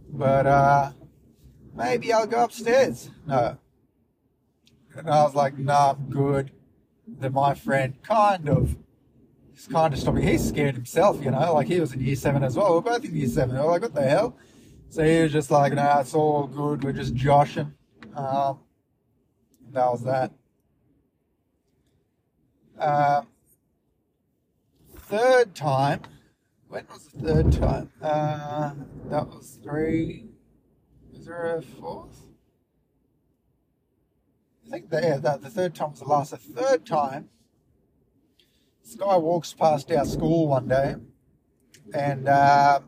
But 0.08 0.46
uh, 0.46 0.92
maybe 1.76 2.10
I'll 2.10 2.26
go 2.26 2.44
upstairs. 2.44 3.10
No. 3.26 3.58
And 4.96 5.10
I 5.10 5.22
was 5.22 5.34
like, 5.34 5.58
nah, 5.58 5.90
I'm 5.90 6.08
good. 6.08 6.52
Then 7.06 7.34
my 7.34 7.52
friend 7.54 8.02
kind 8.02 8.48
of, 8.48 8.76
he's 9.52 9.66
kind 9.66 9.92
of 9.92 10.00
stopping. 10.00 10.26
He's 10.26 10.48
scared 10.48 10.74
himself, 10.74 11.22
you 11.22 11.30
know, 11.30 11.52
like 11.52 11.66
he 11.66 11.80
was 11.80 11.92
in 11.92 12.00
year 12.00 12.16
seven 12.16 12.42
as 12.42 12.56
well. 12.56 12.74
We're 12.74 12.80
both 12.80 13.04
in 13.04 13.14
year 13.14 13.28
seven. 13.28 13.56
We're 13.56 13.66
like, 13.66 13.82
what 13.82 13.94
the 13.94 14.08
hell? 14.08 14.38
So 14.88 15.04
he 15.04 15.20
was 15.22 15.32
just 15.32 15.50
like, 15.50 15.74
nah, 15.74 16.00
it's 16.00 16.14
all 16.14 16.46
good. 16.46 16.82
We're 16.82 16.92
just 16.92 17.14
joshing. 17.14 17.74
Um, 18.16 18.60
that 19.72 19.86
was 19.86 20.02
that. 20.04 20.32
Um, 22.78 23.26
third 25.10 25.56
time, 25.56 26.02
when 26.68 26.86
was 26.88 27.08
the 27.08 27.20
third 27.20 27.52
time? 27.52 27.90
Uh, 28.00 28.72
that 29.06 29.26
was 29.26 29.58
three. 29.62 30.26
Was 31.12 31.26
there 31.26 31.56
a 31.56 31.62
fourth? 31.62 32.28
I 34.64 34.70
think 34.70 34.88
the, 34.88 35.00
yeah, 35.02 35.16
the, 35.16 35.36
the 35.42 35.50
third 35.50 35.74
time 35.74 35.90
was 35.90 35.98
the 35.98 36.06
last. 36.06 36.30
The 36.30 36.36
third 36.36 36.86
time, 36.86 37.28
this 38.84 38.94
guy 38.94 39.16
walks 39.16 39.52
past 39.52 39.90
our 39.90 40.04
school 40.04 40.46
one 40.46 40.68
day, 40.68 40.94
and 41.92 42.28
uh, 42.28 42.78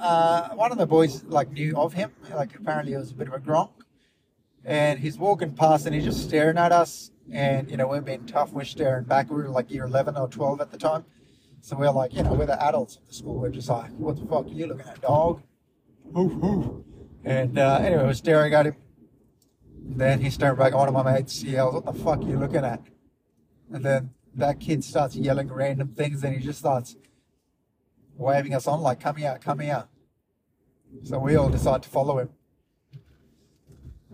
uh, 0.00 0.48
one 0.54 0.72
of 0.72 0.78
the 0.78 0.86
boys 0.86 1.24
like 1.24 1.52
knew 1.52 1.76
of 1.76 1.92
him. 1.92 2.10
Like 2.34 2.54
apparently, 2.54 2.92
he 2.92 2.96
was 2.98 3.10
a 3.10 3.14
bit 3.14 3.28
of 3.28 3.34
a 3.34 3.38
gronk, 3.38 3.81
and 4.64 4.98
he's 4.98 5.18
walking 5.18 5.52
past 5.54 5.86
and 5.86 5.94
he's 5.94 6.04
just 6.04 6.22
staring 6.28 6.58
at 6.58 6.72
us 6.72 7.10
and, 7.30 7.70
you 7.70 7.76
know, 7.76 7.88
we're 7.88 8.00
being 8.00 8.26
tough. 8.26 8.52
We're 8.52 8.64
staring 8.64 9.04
back. 9.04 9.30
We 9.30 9.36
were 9.36 9.48
like 9.48 9.70
year 9.70 9.84
11 9.84 10.16
or 10.16 10.28
12 10.28 10.60
at 10.60 10.70
the 10.70 10.78
time. 10.78 11.04
So 11.60 11.76
we're 11.76 11.90
like, 11.90 12.14
you 12.14 12.22
know, 12.22 12.34
we're 12.34 12.46
the 12.46 12.62
adults 12.62 12.96
of 12.96 13.06
the 13.06 13.14
school. 13.14 13.38
We're 13.38 13.50
just 13.50 13.68
like, 13.68 13.90
what 13.92 14.16
the 14.16 14.26
fuck 14.26 14.46
are 14.46 14.48
you 14.48 14.66
looking 14.66 14.86
at, 14.86 15.00
dog? 15.00 15.42
Oof, 16.16 16.32
oof. 16.44 16.84
And 17.24 17.58
uh, 17.58 17.78
anyway, 17.82 18.04
we're 18.04 18.14
staring 18.14 18.52
at 18.52 18.66
him. 18.66 18.76
Then 19.84 20.20
he's 20.20 20.34
staring 20.34 20.56
back 20.56 20.72
at 20.72 20.78
one 20.78 20.88
of 20.88 20.94
my 20.94 21.02
mates. 21.02 21.40
He 21.40 21.52
yells, 21.52 21.74
what 21.74 21.84
the 21.84 21.92
fuck 21.92 22.18
are 22.18 22.28
you 22.28 22.38
looking 22.38 22.64
at? 22.64 22.82
And 23.72 23.84
then 23.84 24.10
that 24.34 24.60
kid 24.60 24.82
starts 24.82 25.14
yelling 25.14 25.48
random 25.52 25.88
things 25.88 26.24
and 26.24 26.34
he 26.34 26.44
just 26.44 26.58
starts 26.58 26.96
waving 28.16 28.54
us 28.54 28.66
on 28.66 28.80
like, 28.80 29.00
come 29.00 29.16
here, 29.16 29.38
come 29.40 29.60
here. 29.60 29.86
So 31.04 31.18
we 31.18 31.36
all 31.36 31.48
decide 31.48 31.82
to 31.84 31.88
follow 31.88 32.18
him. 32.18 32.30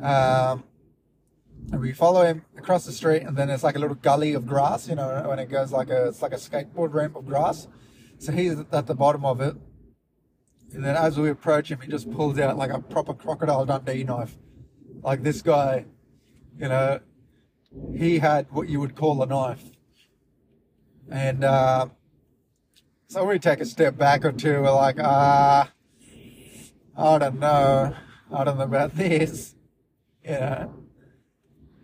Um, 0.01 0.65
and 1.71 1.81
we 1.81 1.93
follow 1.93 2.25
him 2.25 2.45
across 2.57 2.87
the 2.87 2.93
street, 2.93 3.23
and 3.23 3.37
then 3.37 3.51
it's 3.51 3.63
like 3.63 3.77
a 3.77 3.79
little 3.79 3.97
gully 3.97 4.33
of 4.33 4.47
grass, 4.47 4.89
you 4.89 4.95
know, 4.95 5.25
when 5.27 5.39
it 5.39 5.51
goes 5.51 5.73
like 5.73 5.91
a, 5.91 6.09
it's 6.09 6.23
like 6.23 6.33
a 6.33 6.37
skateboard 6.37 6.95
ramp 6.95 7.17
of 7.17 7.27
grass. 7.27 7.69
So 8.19 8.33
he's 8.33 8.59
at 8.73 8.87
the 8.87 8.95
bottom 8.95 9.25
of 9.25 9.41
it. 9.41 9.55
And 10.73 10.85
then 10.85 10.97
as 10.97 11.19
we 11.19 11.31
approach 11.31 11.71
him, 11.71 11.81
he 11.81 11.91
just 11.91 12.11
pulls 12.11 12.39
out 12.39 12.57
like 12.57 12.71
a 12.71 12.81
proper 12.81 13.15
crocodile 13.15 13.65
Dundee 13.65 14.05
knife. 14.05 14.37
Like 15.03 15.23
this 15.23 15.41
guy, 15.43 15.87
you 16.59 16.69
know, 16.69 17.01
he 17.97 18.19
had 18.19 18.51
what 18.51 18.69
you 18.69 18.81
would 18.81 18.95
call 18.95 19.23
a 19.23 19.27
knife. 19.27 19.63
And 21.11 21.45
uh, 21.45 21.89
so 23.09 23.25
we 23.25 23.39
take 23.39 23.61
a 23.61 23.65
step 23.65 23.97
back 23.97 24.25
or 24.25 24.33
two. 24.33 24.61
We're 24.61 24.71
like, 24.71 24.97
ah, 25.01 25.71
uh, 26.97 27.15
I 27.15 27.19
don't 27.19 27.39
know. 27.39 27.95
I 28.33 28.45
don't 28.45 28.59
know 28.59 28.65
about 28.65 28.97
this. 28.97 29.55
You 30.29 30.41
know 30.41 30.89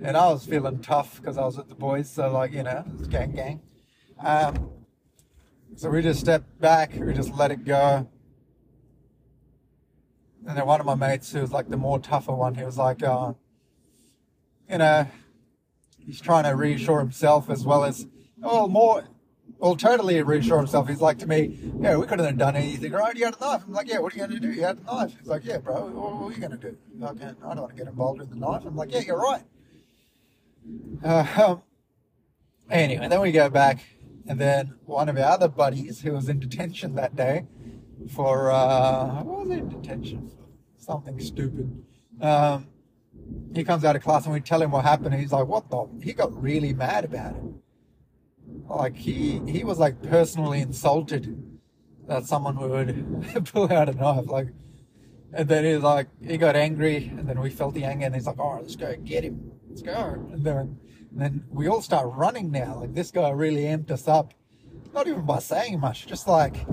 and 0.00 0.16
I 0.16 0.28
was 0.28 0.44
feeling 0.44 0.80
tough 0.80 1.20
because 1.20 1.38
I 1.38 1.44
was 1.44 1.56
with 1.56 1.68
the 1.68 1.74
boys, 1.74 2.10
so 2.10 2.30
like 2.30 2.52
you 2.52 2.62
know, 2.62 2.84
it's 2.98 3.08
gang 3.08 3.32
gang. 3.32 3.62
Um, 4.18 4.70
so 5.76 5.90
we 5.90 6.02
just 6.02 6.20
stepped 6.20 6.60
back, 6.60 6.92
we 6.94 7.12
just 7.14 7.34
let 7.34 7.50
it 7.50 7.64
go. 7.64 8.08
And 10.46 10.58
then 10.58 10.66
one 10.66 10.78
of 10.78 10.86
my 10.86 10.94
mates, 10.94 11.32
who 11.32 11.40
was 11.40 11.52
like 11.52 11.68
the 11.68 11.76
more 11.76 11.98
tougher 11.98 12.32
one, 12.32 12.54
he 12.54 12.64
was 12.64 12.76
like, 12.76 13.02
uh, 13.02 13.32
you 14.70 14.78
know, 14.78 15.06
he's 15.98 16.20
trying 16.20 16.44
to 16.44 16.50
reassure 16.50 17.00
himself 17.00 17.48
as 17.48 17.64
well 17.64 17.84
as, 17.84 18.06
well, 18.36 18.68
more, 18.68 19.04
well, 19.64 19.76
totally 19.76 20.22
reassure 20.22 20.58
himself. 20.58 20.88
He's 20.88 21.00
like 21.00 21.18
to 21.20 21.26
me, 21.26 21.58
yeah, 21.80 21.96
we 21.96 22.06
couldn't 22.06 22.26
have 22.26 22.36
done 22.36 22.54
anything, 22.54 22.92
right? 22.92 23.16
You 23.16 23.24
had 23.24 23.36
a 23.36 23.40
knife. 23.40 23.62
I'm 23.66 23.72
like, 23.72 23.88
yeah, 23.88 23.98
what 23.98 24.12
are 24.12 24.16
you 24.16 24.26
going 24.26 24.38
to 24.38 24.46
do? 24.46 24.52
You 24.52 24.62
had 24.62 24.76
a 24.76 24.82
knife. 24.82 25.16
He's 25.18 25.26
like, 25.26 25.42
yeah, 25.42 25.56
bro, 25.56 25.86
what, 25.86 26.26
are 26.26 26.34
you 26.34 26.38
going 26.38 26.50
to 26.50 26.58
do? 26.58 26.76
Like, 26.98 27.16
I 27.22 27.28
don't 27.32 27.60
want 27.62 27.70
to 27.70 27.74
get 27.74 27.86
involved 27.88 28.20
in 28.20 28.28
the 28.28 28.36
knife. 28.36 28.66
I'm 28.66 28.76
like, 28.76 28.92
yeah, 28.92 29.00
you're 29.00 29.18
right. 29.18 29.42
Uh, 31.02 31.56
anyway, 32.70 33.08
then 33.08 33.22
we 33.22 33.32
go 33.32 33.48
back, 33.48 33.80
and 34.26 34.38
then 34.38 34.74
one 34.84 35.08
of 35.08 35.16
our 35.16 35.24
other 35.24 35.48
buddies 35.48 36.02
who 36.02 36.12
was 36.12 36.28
in 36.28 36.40
detention 36.40 36.94
that 36.96 37.16
day 37.16 37.46
for 38.10 38.50
uh, 38.50 39.22
what 39.22 39.46
was 39.46 39.48
he 39.48 39.54
in 39.60 39.68
detention 39.70 40.28
for? 40.28 40.44
Something 40.76 41.18
stupid. 41.20 41.84
Um, 42.20 42.66
he 43.54 43.64
comes 43.64 43.82
out 43.82 43.96
of 43.96 44.02
class 44.02 44.26
and 44.26 44.34
we 44.34 44.40
tell 44.40 44.60
him 44.60 44.72
what 44.72 44.84
happened. 44.84 45.14
And 45.14 45.22
he's 45.22 45.32
like, 45.32 45.46
"What 45.46 45.70
the?" 45.70 45.86
He 46.02 46.12
got 46.12 46.38
really 46.42 46.74
mad 46.74 47.06
about 47.06 47.36
it. 47.36 47.42
Like 48.68 48.96
he 48.96 49.40
he 49.46 49.64
was 49.64 49.78
like 49.78 50.02
personally 50.02 50.60
insulted 50.60 51.58
that 52.06 52.24
someone 52.24 52.56
would 52.56 53.44
pull 53.52 53.72
out 53.72 53.88
a 53.88 53.92
knife. 53.92 54.26
Like, 54.26 54.48
and 55.32 55.48
then 55.48 55.64
he's 55.64 55.82
like, 55.82 56.08
he 56.22 56.36
got 56.36 56.56
angry, 56.56 57.12
and 57.16 57.28
then 57.28 57.40
we 57.40 57.50
felt 57.50 57.74
the 57.74 57.84
anger, 57.84 58.06
and 58.06 58.14
he's 58.14 58.26
like, 58.26 58.38
"All 58.38 58.54
right, 58.54 58.62
let's 58.62 58.76
go 58.76 58.94
get 58.96 59.24
him." 59.24 59.54
let's 59.74 59.82
go. 59.82 60.28
And 60.32 60.44
then, 60.44 60.78
and 61.10 61.20
then 61.20 61.44
we 61.50 61.66
all 61.66 61.82
start 61.82 62.08
running 62.14 62.50
now. 62.50 62.80
Like 62.80 62.94
this 62.94 63.10
guy 63.10 63.30
really 63.30 63.62
amped 63.62 63.90
us 63.90 64.06
up. 64.06 64.34
Not 64.92 65.08
even 65.08 65.26
by 65.26 65.40
saying 65.40 65.80
much, 65.80 66.06
just 66.06 66.28
like, 66.28 66.64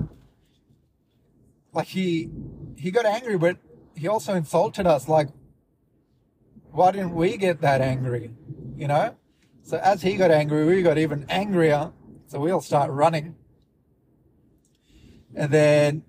like 1.72 1.88
he, 1.88 2.30
he 2.76 2.92
got 2.92 3.04
angry, 3.04 3.36
but 3.36 3.56
he 3.96 4.06
also 4.06 4.34
insulted 4.34 4.86
us. 4.86 5.08
Like, 5.08 5.28
why 6.70 6.92
didn't 6.92 7.14
we 7.14 7.36
get 7.36 7.60
that 7.62 7.80
angry? 7.80 8.30
You 8.76 8.86
know? 8.86 9.16
So 9.62 9.78
as 9.78 10.02
he 10.02 10.16
got 10.16 10.30
angry, 10.30 10.66
we 10.66 10.82
got 10.82 10.98
even 10.98 11.26
angrier. 11.28 11.92
So 12.26 12.40
we 12.40 12.50
all 12.50 12.60
start 12.60 12.90
running. 12.90 13.36
And 15.34 15.50
then 15.50 16.02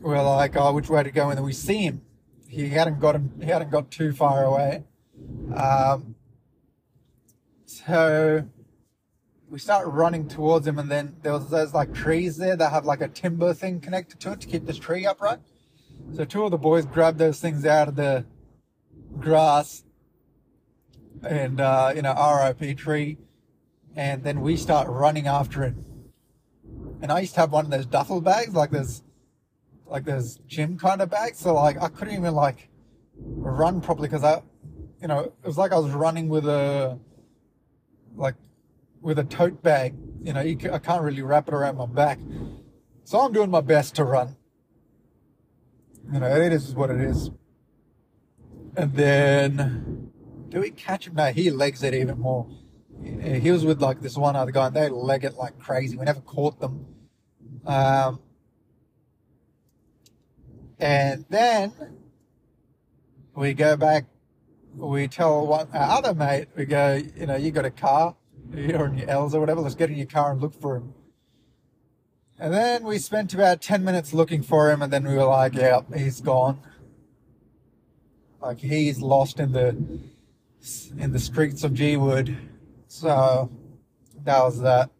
we're 0.00 0.22
like, 0.22 0.56
oh, 0.56 0.72
which 0.72 0.88
way 0.88 1.02
to 1.02 1.10
go? 1.10 1.28
And 1.28 1.38
then 1.38 1.44
we 1.44 1.52
see 1.52 1.84
him. 1.84 2.02
He 2.48 2.68
hadn't 2.70 2.98
got 2.98 3.14
him, 3.14 3.32
he 3.40 3.46
hadn't 3.46 3.70
got 3.70 3.90
too 3.90 4.12
far 4.12 4.44
away. 4.44 4.84
Um, 5.54 6.16
so 7.64 8.48
we 9.48 9.58
start 9.58 9.86
running 9.86 10.28
towards 10.28 10.66
him, 10.66 10.78
and 10.78 10.90
then 10.90 11.16
there 11.22 11.32
was 11.32 11.48
those 11.48 11.74
like 11.74 11.94
trees 11.94 12.36
there 12.36 12.56
that 12.56 12.70
have 12.70 12.84
like 12.84 13.00
a 13.00 13.08
timber 13.08 13.54
thing 13.54 13.80
connected 13.80 14.20
to 14.20 14.32
it 14.32 14.40
to 14.40 14.46
keep 14.46 14.66
this 14.66 14.78
tree 14.78 15.06
upright. 15.06 15.38
So 16.14 16.24
two 16.24 16.44
of 16.44 16.50
the 16.50 16.58
boys 16.58 16.86
grabbed 16.86 17.18
those 17.18 17.40
things 17.40 17.64
out 17.64 17.88
of 17.88 17.96
the 17.96 18.24
grass, 19.18 19.84
and 21.22 21.60
uh, 21.60 21.92
you 21.94 22.02
know 22.02 22.12
RIP 22.12 22.76
tree, 22.76 23.18
and 23.94 24.22
then 24.22 24.40
we 24.40 24.56
start 24.56 24.88
running 24.88 25.26
after 25.26 25.62
it. 25.62 25.74
And 27.02 27.10
I 27.10 27.20
used 27.20 27.34
to 27.34 27.40
have 27.40 27.52
one 27.52 27.64
of 27.64 27.70
those 27.70 27.86
duffel 27.86 28.20
bags, 28.20 28.54
like 28.54 28.70
those, 28.70 29.02
like 29.86 30.04
those 30.04 30.38
gym 30.46 30.78
kind 30.78 31.00
of 31.00 31.10
bags. 31.10 31.38
So 31.38 31.54
like 31.54 31.80
I 31.80 31.88
couldn't 31.88 32.14
even 32.14 32.34
like 32.34 32.68
run 33.16 33.80
properly 33.80 34.08
because 34.08 34.24
I, 34.24 34.42
you 35.00 35.08
know, 35.08 35.20
it 35.20 35.46
was 35.46 35.58
like 35.58 35.72
I 35.72 35.78
was 35.78 35.92
running 35.92 36.28
with 36.28 36.46
a 36.46 36.98
like 38.14 38.34
with 39.00 39.18
a 39.18 39.24
tote 39.24 39.62
bag. 39.62 39.94
You 40.22 40.32
know, 40.32 40.40
you, 40.40 40.58
I 40.72 40.78
can't 40.78 41.02
really 41.02 41.22
wrap 41.22 41.48
it 41.48 41.54
around 41.54 41.76
my 41.76 41.86
back. 41.86 42.18
So 43.04 43.18
I'm 43.20 43.32
doing 43.32 43.50
my 43.50 43.62
best 43.62 43.94
to 43.96 44.04
run. 44.04 44.36
You 46.12 46.20
know, 46.20 46.26
it 46.26 46.52
is 46.52 46.74
what 46.74 46.90
it 46.90 47.00
is. 47.00 47.30
And 48.76 48.94
then, 48.94 49.99
do 50.50 50.60
we 50.60 50.70
catch 50.70 51.06
him? 51.06 51.14
No, 51.14 51.32
he 51.32 51.50
legs 51.50 51.82
it 51.82 51.94
even 51.94 52.18
more. 52.18 52.46
He 53.02 53.50
was 53.50 53.64
with 53.64 53.80
like 53.80 54.02
this 54.02 54.16
one 54.16 54.36
other 54.36 54.52
guy, 54.52 54.66
and 54.66 54.76
they 54.76 54.88
leg 54.88 55.24
it 55.24 55.34
like 55.36 55.58
crazy. 55.58 55.96
We 55.96 56.04
never 56.04 56.20
caught 56.20 56.60
them, 56.60 56.86
Um, 57.64 58.20
and 60.78 61.24
then 61.28 61.72
we 63.34 63.54
go 63.54 63.76
back, 63.76 64.04
we 64.76 65.08
tell 65.08 65.46
one, 65.46 65.68
our 65.72 65.98
other 65.98 66.14
mate, 66.14 66.48
we 66.56 66.64
go, 66.64 67.00
you 67.16 67.26
know, 67.26 67.36
you 67.36 67.50
got 67.50 67.64
a 67.64 67.70
car, 67.70 68.16
you're 68.54 68.86
in 68.86 68.98
your 68.98 69.10
L's 69.10 69.34
or 69.34 69.40
whatever, 69.40 69.60
let's 69.60 69.74
get 69.74 69.90
in 69.90 69.96
your 69.96 70.06
car 70.06 70.32
and 70.32 70.40
look 70.40 70.58
for 70.60 70.76
him. 70.76 70.94
And 72.38 72.52
then 72.54 72.84
we 72.84 72.98
spent 72.98 73.34
about 73.34 73.60
10 73.60 73.84
minutes 73.84 74.14
looking 74.14 74.42
for 74.42 74.70
him, 74.70 74.80
and 74.80 74.92
then 74.92 75.06
we 75.06 75.14
were 75.14 75.24
like, 75.24 75.54
yeah, 75.54 75.80
he's 75.94 76.20
gone. 76.20 76.60
Like, 78.40 78.60
he's 78.60 79.00
lost 79.00 79.38
in 79.38 79.52
the, 79.52 79.76
in 80.98 81.12
the 81.12 81.18
streets 81.18 81.64
of 81.64 81.74
G 81.74 81.96
Wood. 81.96 82.36
So, 82.86 83.50
that 84.24 84.42
was 84.42 84.60
that. 84.60 84.90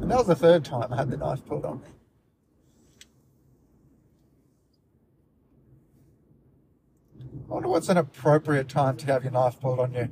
And 0.00 0.10
that 0.10 0.18
was 0.18 0.26
the 0.26 0.34
third 0.34 0.64
time 0.64 0.92
I 0.92 0.96
had 0.96 1.10
the 1.10 1.16
knife 1.16 1.44
pulled 1.44 1.64
on 1.64 1.80
me. 1.80 1.88
I 7.52 7.54
wonder 7.54 7.68
what's 7.68 7.90
an 7.90 7.98
appropriate 7.98 8.68
time 8.68 8.96
to 8.96 9.06
have 9.06 9.24
your 9.24 9.32
knife 9.32 9.60
pulled 9.60 9.78
on 9.78 9.92
you. 9.92 10.08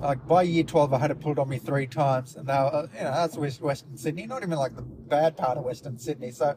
Like 0.00 0.26
by 0.26 0.42
year 0.42 0.64
12, 0.64 0.92
I 0.92 0.98
had 0.98 1.10
it 1.10 1.20
pulled 1.20 1.38
on 1.38 1.48
me 1.48 1.58
three 1.58 1.86
times, 1.86 2.36
and 2.36 2.46
now, 2.46 2.66
uh, 2.66 2.86
you 2.94 3.04
know, 3.04 3.10
that's 3.12 3.38
Western 3.38 3.96
Sydney, 3.96 4.26
not 4.26 4.42
even 4.42 4.58
like 4.58 4.76
the 4.76 4.82
bad 4.82 5.36
part 5.36 5.56
of 5.56 5.64
Western 5.64 5.98
Sydney. 5.98 6.30
So 6.30 6.54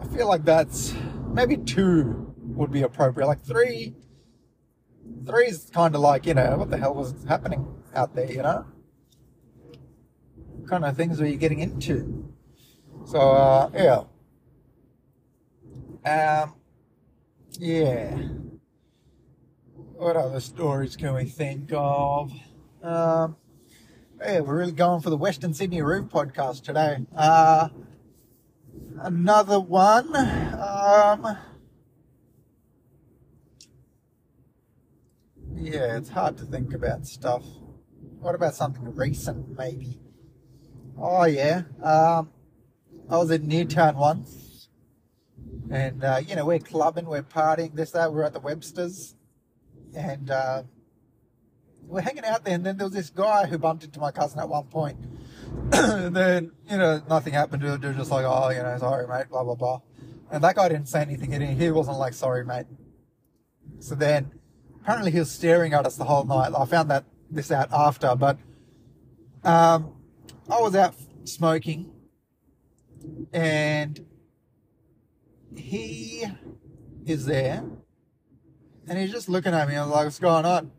I 0.00 0.06
feel 0.06 0.26
like 0.26 0.44
that's 0.44 0.94
maybe 1.30 1.58
two 1.58 2.34
would 2.38 2.72
be 2.72 2.82
appropriate. 2.82 3.26
Like 3.26 3.42
three, 3.42 3.94
three 5.26 5.46
is 5.46 5.70
kind 5.72 5.94
of 5.94 6.00
like, 6.00 6.26
you 6.26 6.34
know, 6.34 6.56
what 6.56 6.70
the 6.70 6.78
hell 6.78 6.94
was 6.94 7.14
happening 7.28 7.66
out 7.94 8.14
there, 8.14 8.30
you 8.30 8.42
know? 8.42 8.64
What 10.56 10.68
kind 10.68 10.84
of 10.84 10.96
things 10.96 11.20
were 11.20 11.26
you 11.26 11.36
getting 11.36 11.60
into? 11.60 12.32
So, 13.04 13.18
uh, 13.18 13.70
yeah. 16.04 16.42
Um, 16.42 16.54
yeah. 17.58 18.16
What 19.94 20.16
other 20.16 20.40
stories 20.40 20.96
can 20.96 21.14
we 21.14 21.24
think 21.24 21.70
of? 21.72 22.32
Um, 22.82 23.36
yeah, 24.20 24.40
we're 24.40 24.58
really 24.58 24.72
going 24.72 25.00
for 25.00 25.10
the 25.10 25.16
Western 25.16 25.54
Sydney 25.54 25.82
Roof 25.82 26.08
podcast 26.10 26.62
today. 26.62 27.06
Uh, 27.16 27.68
another 29.00 29.60
one. 29.60 30.14
Um, 30.14 31.38
yeah, 35.60 35.96
it's 35.96 36.10
hard 36.10 36.36
to 36.38 36.44
think 36.44 36.74
about 36.74 37.06
stuff. 37.06 37.44
What 38.20 38.34
about 38.34 38.54
something 38.54 38.94
recent, 38.94 39.56
maybe? 39.56 40.00
Oh, 40.98 41.24
yeah. 41.24 41.62
Um, 41.82 42.30
I 43.08 43.16
was 43.16 43.30
in 43.30 43.46
Newtown 43.46 43.96
once. 43.96 44.68
And, 45.70 46.02
uh, 46.02 46.20
you 46.26 46.34
know, 46.34 46.46
we're 46.46 46.58
clubbing, 46.58 47.06
we're 47.06 47.22
partying, 47.22 47.74
this, 47.74 47.90
that. 47.92 48.12
We're 48.12 48.24
at 48.24 48.32
the 48.32 48.40
Webster's. 48.40 49.14
And 49.96 50.30
uh, 50.30 50.62
we're 51.86 52.00
hanging 52.00 52.24
out 52.24 52.44
there. 52.44 52.54
And 52.54 52.64
then 52.64 52.76
there 52.76 52.86
was 52.86 52.94
this 52.94 53.10
guy 53.10 53.46
who 53.46 53.58
bumped 53.58 53.84
into 53.84 54.00
my 54.00 54.10
cousin 54.10 54.40
at 54.40 54.48
one 54.48 54.64
point. 54.64 54.98
and 55.72 56.16
then, 56.16 56.52
you 56.70 56.76
know, 56.76 57.02
nothing 57.08 57.34
happened 57.34 57.62
to 57.62 57.74
it. 57.74 57.80
They're 57.80 57.92
just 57.92 58.10
like, 58.10 58.24
oh, 58.26 58.48
you 58.50 58.62
know, 58.62 58.76
sorry, 58.78 59.06
mate, 59.06 59.28
blah, 59.28 59.44
blah, 59.44 59.54
blah. 59.54 59.80
And 60.30 60.42
that 60.44 60.56
guy 60.56 60.68
didn't 60.68 60.88
say 60.88 61.02
anything. 61.02 61.40
He, 61.40 61.54
he 61.54 61.70
wasn't 61.70 61.98
like, 61.98 62.14
sorry, 62.14 62.44
mate. 62.44 62.66
So 63.80 63.94
then, 63.94 64.37
apparently 64.88 65.12
he 65.12 65.18
was 65.18 65.30
staring 65.30 65.74
at 65.74 65.84
us 65.84 65.96
the 65.96 66.04
whole 66.04 66.24
night. 66.24 66.50
I 66.58 66.64
found 66.64 66.90
that 66.90 67.04
this 67.30 67.52
out 67.52 67.68
after, 67.70 68.16
but 68.16 68.38
um, 69.44 69.92
I 70.48 70.62
was 70.62 70.74
out 70.74 70.94
smoking 71.24 71.92
and 73.30 74.06
he 75.54 76.24
is 77.04 77.26
there 77.26 77.62
and 78.88 78.98
he's 78.98 79.12
just 79.12 79.28
looking 79.28 79.52
at 79.52 79.68
me. 79.68 79.76
I 79.76 79.82
was 79.82 79.90
like, 79.90 80.04
what's 80.04 80.18
going 80.18 80.46
on? 80.46 80.70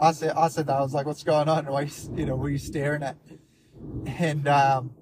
I 0.00 0.12
said, 0.12 0.30
I 0.36 0.46
said 0.46 0.68
that. 0.68 0.76
I 0.76 0.80
was 0.82 0.94
like, 0.94 1.06
what's 1.06 1.24
going 1.24 1.48
on? 1.48 1.66
Why, 1.66 1.90
you 2.14 2.26
know, 2.26 2.40
are 2.40 2.50
you 2.50 2.58
staring 2.58 3.02
at? 3.02 3.16
And, 4.06 4.46
um, 4.46 4.94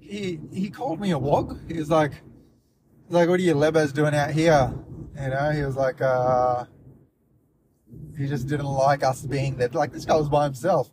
he, 0.00 0.38
he 0.52 0.68
called 0.68 1.00
me 1.00 1.12
a 1.12 1.18
wog. 1.18 1.58
He 1.66 1.78
was 1.78 1.88
like, 1.88 2.12
like, 3.08 3.30
what 3.30 3.40
are 3.40 3.42
you 3.42 3.54
lebos 3.54 3.94
doing 3.94 4.14
out 4.14 4.32
here? 4.32 4.70
You 5.20 5.28
know, 5.30 5.50
he 5.50 5.62
was 5.62 5.76
like, 5.76 6.00
uh, 6.00 6.64
he 8.16 8.26
just 8.26 8.46
didn't 8.46 8.66
like 8.66 9.02
us 9.02 9.22
being 9.22 9.56
there. 9.56 9.68
Like 9.68 9.92
this 9.92 10.04
guy 10.04 10.16
was 10.16 10.28
by 10.28 10.44
himself. 10.44 10.90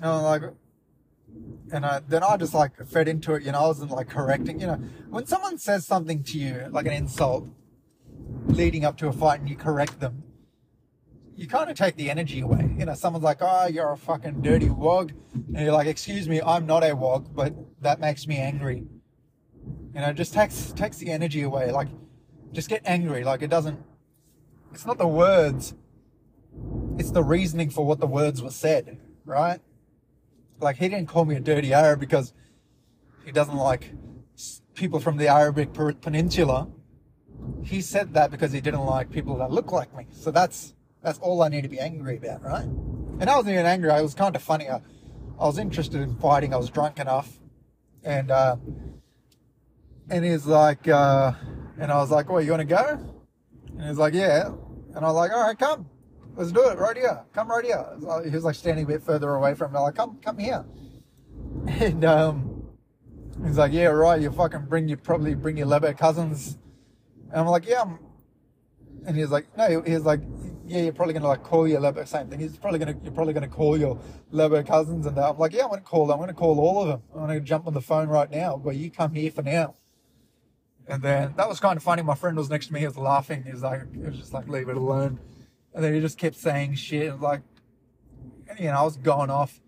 And 0.00 0.08
I'm 0.10 0.22
like, 0.22 0.42
and 1.72 1.84
I, 1.84 2.00
then 2.06 2.22
I 2.22 2.36
just 2.36 2.54
like 2.54 2.76
fed 2.86 3.08
into 3.08 3.34
it. 3.34 3.42
You 3.42 3.52
know, 3.52 3.60
I 3.60 3.66
wasn't 3.66 3.90
like 3.90 4.08
correcting. 4.08 4.60
You 4.60 4.68
know, 4.68 4.80
when 5.08 5.26
someone 5.26 5.58
says 5.58 5.86
something 5.86 6.22
to 6.24 6.38
you 6.38 6.68
like 6.70 6.86
an 6.86 6.92
insult, 6.92 7.48
leading 8.46 8.84
up 8.84 8.96
to 8.98 9.08
a 9.08 9.12
fight, 9.12 9.40
and 9.40 9.48
you 9.48 9.56
correct 9.56 10.00
them, 10.00 10.22
you 11.34 11.48
kind 11.48 11.70
of 11.70 11.76
take 11.76 11.96
the 11.96 12.10
energy 12.10 12.40
away. 12.40 12.74
You 12.78 12.86
know, 12.86 12.94
someone's 12.94 13.24
like, 13.24 13.38
"Oh, 13.40 13.66
you're 13.66 13.90
a 13.90 13.96
fucking 13.96 14.42
dirty 14.42 14.68
wog," 14.68 15.12
and 15.32 15.64
you're 15.64 15.72
like, 15.72 15.88
"Excuse 15.88 16.28
me, 16.28 16.40
I'm 16.40 16.66
not 16.66 16.84
a 16.84 16.94
wog, 16.94 17.34
but 17.34 17.54
that 17.80 17.98
makes 17.98 18.26
me 18.26 18.36
angry." 18.36 18.86
You 19.94 20.00
know, 20.00 20.12
just 20.12 20.34
takes 20.34 20.72
takes 20.72 20.98
the 20.98 21.10
energy 21.10 21.42
away. 21.42 21.72
Like, 21.72 21.88
just 22.54 22.68
get 22.68 22.82
angry. 22.84 23.24
Like 23.24 23.42
it 23.42 23.50
doesn't. 23.50 23.82
It's 24.72 24.86
not 24.86 24.98
the 24.98 25.08
words. 25.08 25.74
It's 26.98 27.10
the 27.10 27.22
reasoning 27.22 27.70
for 27.70 27.84
what 27.84 28.00
the 28.00 28.06
words 28.06 28.40
were 28.40 28.50
said, 28.50 28.98
right? 29.24 29.60
Like 30.60 30.76
he 30.76 30.88
didn't 30.88 31.08
call 31.08 31.24
me 31.24 31.34
a 31.34 31.40
dirty 31.40 31.74
Arab 31.74 32.00
because 32.00 32.32
he 33.24 33.32
doesn't 33.32 33.56
like 33.56 33.92
people 34.74 35.00
from 35.00 35.16
the 35.16 35.28
Arabic 35.28 35.72
Peninsula. 36.00 36.68
He 37.62 37.80
said 37.80 38.14
that 38.14 38.30
because 38.30 38.52
he 38.52 38.60
didn't 38.60 38.84
like 38.84 39.10
people 39.10 39.36
that 39.38 39.50
look 39.50 39.72
like 39.72 39.94
me. 39.96 40.06
So 40.12 40.30
that's 40.30 40.74
that's 41.02 41.18
all 41.18 41.42
I 41.42 41.48
need 41.48 41.62
to 41.62 41.68
be 41.68 41.78
angry 41.78 42.16
about, 42.16 42.42
right? 42.42 42.64
And 42.64 43.24
I 43.28 43.36
wasn't 43.36 43.54
even 43.54 43.66
angry. 43.66 43.90
I 43.90 44.00
was 44.00 44.14
kind 44.14 44.34
of 44.34 44.42
funny. 44.42 44.68
I, 44.68 44.80
I 45.38 45.46
was 45.46 45.58
interested 45.58 46.00
in 46.00 46.16
fighting. 46.16 46.54
I 46.54 46.56
was 46.56 46.70
drunk 46.70 46.98
enough, 46.98 47.38
and 48.02 48.30
uh, 48.30 48.56
and 50.08 50.24
he's 50.24 50.46
like, 50.46 50.88
uh, 50.88 51.32
and 51.78 51.90
I 51.90 51.96
was 51.96 52.10
like, 52.10 52.28
"Well, 52.30 52.40
you 52.40 52.50
want 52.50 52.60
to 52.60 52.66
go?" 52.66 52.98
And 53.78 53.88
he's 53.88 53.98
like, 53.98 54.14
"Yeah." 54.14 54.52
And 54.94 55.04
I 55.04 55.08
was 55.08 55.14
like, 55.14 55.32
"All 55.32 55.46
right, 55.46 55.58
come, 55.58 55.86
let's 56.36 56.52
do 56.52 56.68
it 56.68 56.78
right 56.78 56.96
here. 56.96 57.24
Come 57.32 57.48
right 57.48 57.64
here." 57.64 57.84
He 58.24 58.30
was 58.30 58.44
like 58.44 58.54
standing 58.54 58.84
a 58.84 58.88
bit 58.88 59.02
further 59.02 59.34
away 59.34 59.54
from 59.54 59.72
me. 59.72 59.78
I'm 59.78 59.84
like, 59.84 59.94
"Come, 59.94 60.18
come 60.22 60.38
here." 60.38 60.64
And 61.80 62.04
um, 62.04 62.64
he's 63.44 63.58
like, 63.58 63.72
"Yeah, 63.72 63.86
right. 63.86 64.20
You 64.20 64.30
fucking 64.30 64.66
bring 64.66 64.88
you 64.88 64.96
probably 64.96 65.34
bring 65.34 65.56
your 65.56 65.66
Lebo 65.66 65.92
cousins." 65.94 66.58
And 67.30 67.40
I'm 67.40 67.46
like, 67.46 67.66
"Yeah." 67.66 67.82
I'm... 67.82 67.98
And 69.06 69.16
he's 69.16 69.30
like, 69.30 69.46
"No." 69.56 69.82
He's 69.82 70.00
like, 70.00 70.20
"Yeah, 70.66 70.82
you're 70.82 70.92
probably 70.92 71.14
gonna 71.14 71.28
like 71.28 71.42
call 71.42 71.66
your 71.66 71.80
Lebo 71.80 72.04
same 72.04 72.28
thing. 72.28 72.40
He's 72.40 72.56
probably 72.56 72.78
gonna 72.78 72.96
you're 73.02 73.12
probably 73.12 73.32
gonna 73.32 73.48
call 73.48 73.76
your 73.78 73.98
Lebo 74.30 74.62
cousins." 74.62 75.06
And 75.06 75.18
I'm 75.18 75.38
like, 75.38 75.52
"Yeah, 75.52 75.64
I'm 75.64 75.70
gonna 75.70 75.82
call 75.82 76.06
them. 76.06 76.14
I'm 76.14 76.20
gonna 76.20 76.34
call 76.34 76.60
all 76.60 76.82
of 76.82 76.88
them. 76.88 77.02
I'm 77.14 77.20
gonna 77.22 77.40
jump 77.40 77.66
on 77.66 77.74
the 77.74 77.80
phone 77.80 78.08
right 78.08 78.30
now. 78.30 78.56
But 78.56 78.76
you 78.76 78.90
come 78.90 79.14
here 79.14 79.30
for 79.30 79.42
now." 79.42 79.74
And 80.86 81.02
then 81.02 81.34
that 81.36 81.48
was 81.48 81.60
kind 81.60 81.76
of 81.76 81.82
funny. 81.82 82.02
My 82.02 82.14
friend 82.14 82.36
was 82.36 82.50
next 82.50 82.66
to 82.66 82.72
me. 82.72 82.80
He 82.80 82.86
was 82.86 82.98
laughing. 82.98 83.42
He 83.42 83.52
was 83.52 83.62
like, 83.62 83.82
was 83.94 84.16
just 84.16 84.32
like, 84.34 84.48
leave 84.48 84.68
it 84.68 84.76
alone. 84.76 85.18
And 85.74 85.82
then 85.82 85.94
he 85.94 86.00
just 86.00 86.18
kept 86.18 86.36
saying 86.36 86.74
shit. 86.74 87.20
Like, 87.20 87.40
you 88.58 88.66
know, 88.66 88.74
I 88.74 88.82
was 88.82 88.96
going 88.96 89.30
off 89.30 89.60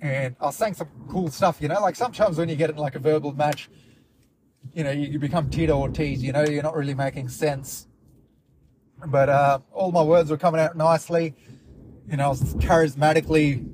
and 0.00 0.36
I 0.40 0.46
was 0.46 0.56
saying 0.56 0.74
some 0.74 0.88
cool 1.08 1.30
stuff, 1.30 1.60
you 1.60 1.68
know, 1.68 1.80
like 1.80 1.96
sometimes 1.96 2.38
when 2.38 2.48
you 2.48 2.56
get 2.56 2.70
in 2.70 2.76
like 2.76 2.94
a 2.94 2.98
verbal 2.98 3.32
match, 3.32 3.70
you 4.74 4.84
know, 4.84 4.90
you, 4.90 5.08
you 5.08 5.18
become 5.18 5.48
Tito 5.48 5.76
Ortiz, 5.78 6.22
you 6.22 6.32
know, 6.32 6.44
you're 6.44 6.62
not 6.62 6.76
really 6.76 6.94
making 6.94 7.28
sense. 7.28 7.86
But, 9.06 9.28
uh, 9.28 9.58
all 9.72 9.92
my 9.92 10.02
words 10.02 10.30
were 10.30 10.36
coming 10.36 10.60
out 10.60 10.76
nicely. 10.76 11.34
You 12.08 12.18
know, 12.18 12.26
I 12.26 12.28
was 12.28 12.54
charismatically 12.56 13.72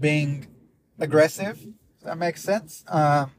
being 0.00 0.46
aggressive. 0.98 1.58
Does 1.60 2.04
that 2.04 2.18
make 2.18 2.36
sense? 2.36 2.84
Um, 2.88 3.30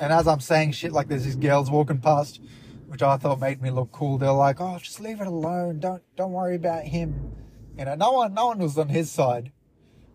and 0.00 0.12
as 0.12 0.26
I'm 0.28 0.40
saying 0.40 0.72
shit 0.72 0.92
like 0.92 1.08
there's 1.08 1.24
these 1.24 1.36
girls 1.36 1.70
walking 1.70 1.98
past, 1.98 2.40
which 2.86 3.02
I 3.02 3.16
thought 3.16 3.40
made 3.40 3.60
me 3.60 3.70
look 3.70 3.92
cool. 3.92 4.18
They're 4.18 4.32
like, 4.32 4.60
"Oh, 4.60 4.78
just 4.78 5.00
leave 5.00 5.20
it 5.20 5.26
alone. 5.26 5.80
Don't 5.80 6.02
don't 6.16 6.32
worry 6.32 6.56
about 6.56 6.84
him." 6.84 7.32
You 7.76 7.84
know, 7.84 7.94
no 7.94 8.12
one 8.12 8.34
no 8.34 8.46
one 8.46 8.58
was 8.58 8.78
on 8.78 8.88
his 8.88 9.10
side. 9.10 9.52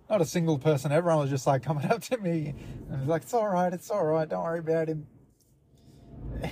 Not 0.09 0.21
a 0.21 0.25
single 0.25 0.57
person. 0.57 0.91
Everyone 0.91 1.19
was 1.19 1.29
just 1.29 1.47
like 1.47 1.63
coming 1.63 1.85
up 1.91 2.01
to 2.03 2.17
me 2.17 2.55
and 2.89 2.99
was 2.99 3.09
like, 3.09 3.23
"It's 3.23 3.33
all 3.33 3.47
right. 3.47 3.73
It's 3.73 3.89
all 3.89 4.05
right. 4.05 4.27
Don't 4.27 4.43
worry 4.43 4.59
about 4.59 4.87
him." 4.87 5.07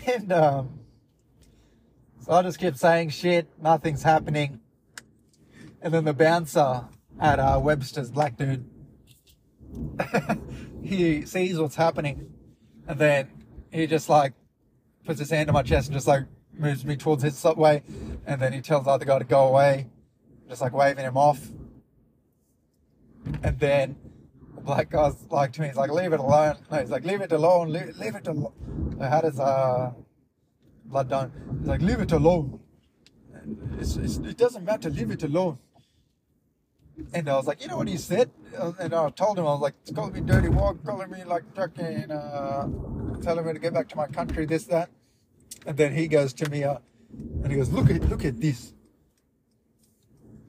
And 0.07 0.31
um, 0.31 0.79
so 2.21 2.33
I 2.33 2.43
just 2.43 2.59
kept 2.59 2.77
saying 2.77 3.09
shit. 3.09 3.49
Nothing's 3.61 4.03
happening. 4.03 4.59
And 5.81 5.93
then 5.93 6.05
the 6.05 6.13
bouncer 6.13 6.85
at 7.19 7.39
uh, 7.39 7.59
Webster's, 7.61 8.11
black 8.11 8.37
dude, 8.37 8.69
he 10.83 11.25
sees 11.25 11.57
what's 11.57 11.75
happening 11.75 12.31
and 12.87 12.99
then 12.99 13.29
he 13.71 13.87
just 13.87 14.09
like 14.09 14.33
puts 15.05 15.19
his 15.19 15.29
hand 15.29 15.49
on 15.49 15.53
my 15.53 15.63
chest 15.63 15.87
and 15.87 15.95
just 15.95 16.07
like 16.07 16.25
moves 16.53 16.85
me 16.85 16.95
towards 16.95 17.23
his 17.23 17.43
way. 17.43 17.83
And 18.25 18.41
then 18.41 18.53
he 18.53 18.61
tells 18.61 18.85
the 18.85 18.91
other 18.91 19.05
guy 19.05 19.19
to 19.19 19.25
go 19.25 19.47
away, 19.47 19.87
just 20.49 20.61
like 20.61 20.73
waving 20.73 21.05
him 21.05 21.17
off. 21.17 21.47
And 23.43 23.59
then 23.59 23.95
the 24.55 24.61
black 24.61 24.89
guy's 24.89 25.15
like 25.29 25.53
to 25.53 25.61
me, 25.61 25.67
he's 25.67 25.77
like, 25.77 25.91
leave 25.91 26.13
it 26.13 26.19
alone. 26.19 26.57
No, 26.71 26.79
he's 26.79 26.89
like, 26.89 27.05
leave 27.05 27.21
it 27.21 27.31
alone, 27.31 27.71
leave, 27.71 27.97
leave 27.97 28.15
it 28.15 28.27
alone. 28.27 28.97
How 28.99 29.21
does 29.21 29.39
uh, 29.39 29.91
blood 30.85 31.09
done? 31.09 31.31
He's 31.59 31.67
like, 31.67 31.81
leave 31.81 31.99
it 31.99 32.11
alone. 32.11 32.59
It's, 33.79 33.95
it's, 33.95 34.17
it 34.17 34.37
doesn't 34.37 34.63
matter, 34.63 34.89
leave 34.89 35.11
it 35.11 35.23
alone. 35.23 35.57
And 37.13 37.27
I 37.29 37.35
was 37.35 37.47
like, 37.47 37.61
you 37.61 37.67
know 37.67 37.77
what 37.77 37.87
he 37.87 37.97
said? 37.97 38.29
And 38.79 38.93
I 38.93 39.09
told 39.11 39.39
him, 39.39 39.45
I 39.45 39.51
was 39.51 39.61
like, 39.61 39.73
it's 39.81 39.91
calling 39.91 40.13
me 40.13 40.21
dirty 40.21 40.49
walk, 40.49 40.83
calling 40.85 41.09
me 41.09 41.23
like 41.23 41.43
fucking, 41.55 42.11
uh, 42.11 42.67
telling 43.21 43.45
me 43.45 43.53
to 43.53 43.59
get 43.59 43.73
back 43.73 43.87
to 43.89 43.95
my 43.97 44.07
country, 44.07 44.45
this, 44.45 44.65
that. 44.65 44.89
And 45.65 45.77
then 45.77 45.93
he 45.93 46.07
goes 46.07 46.33
to 46.33 46.49
me, 46.49 46.63
uh, 46.63 46.77
and 47.43 47.51
he 47.51 47.57
goes, 47.57 47.69
look 47.69 47.89
at, 47.89 48.07
look 48.09 48.25
at 48.25 48.39
this. 48.39 48.73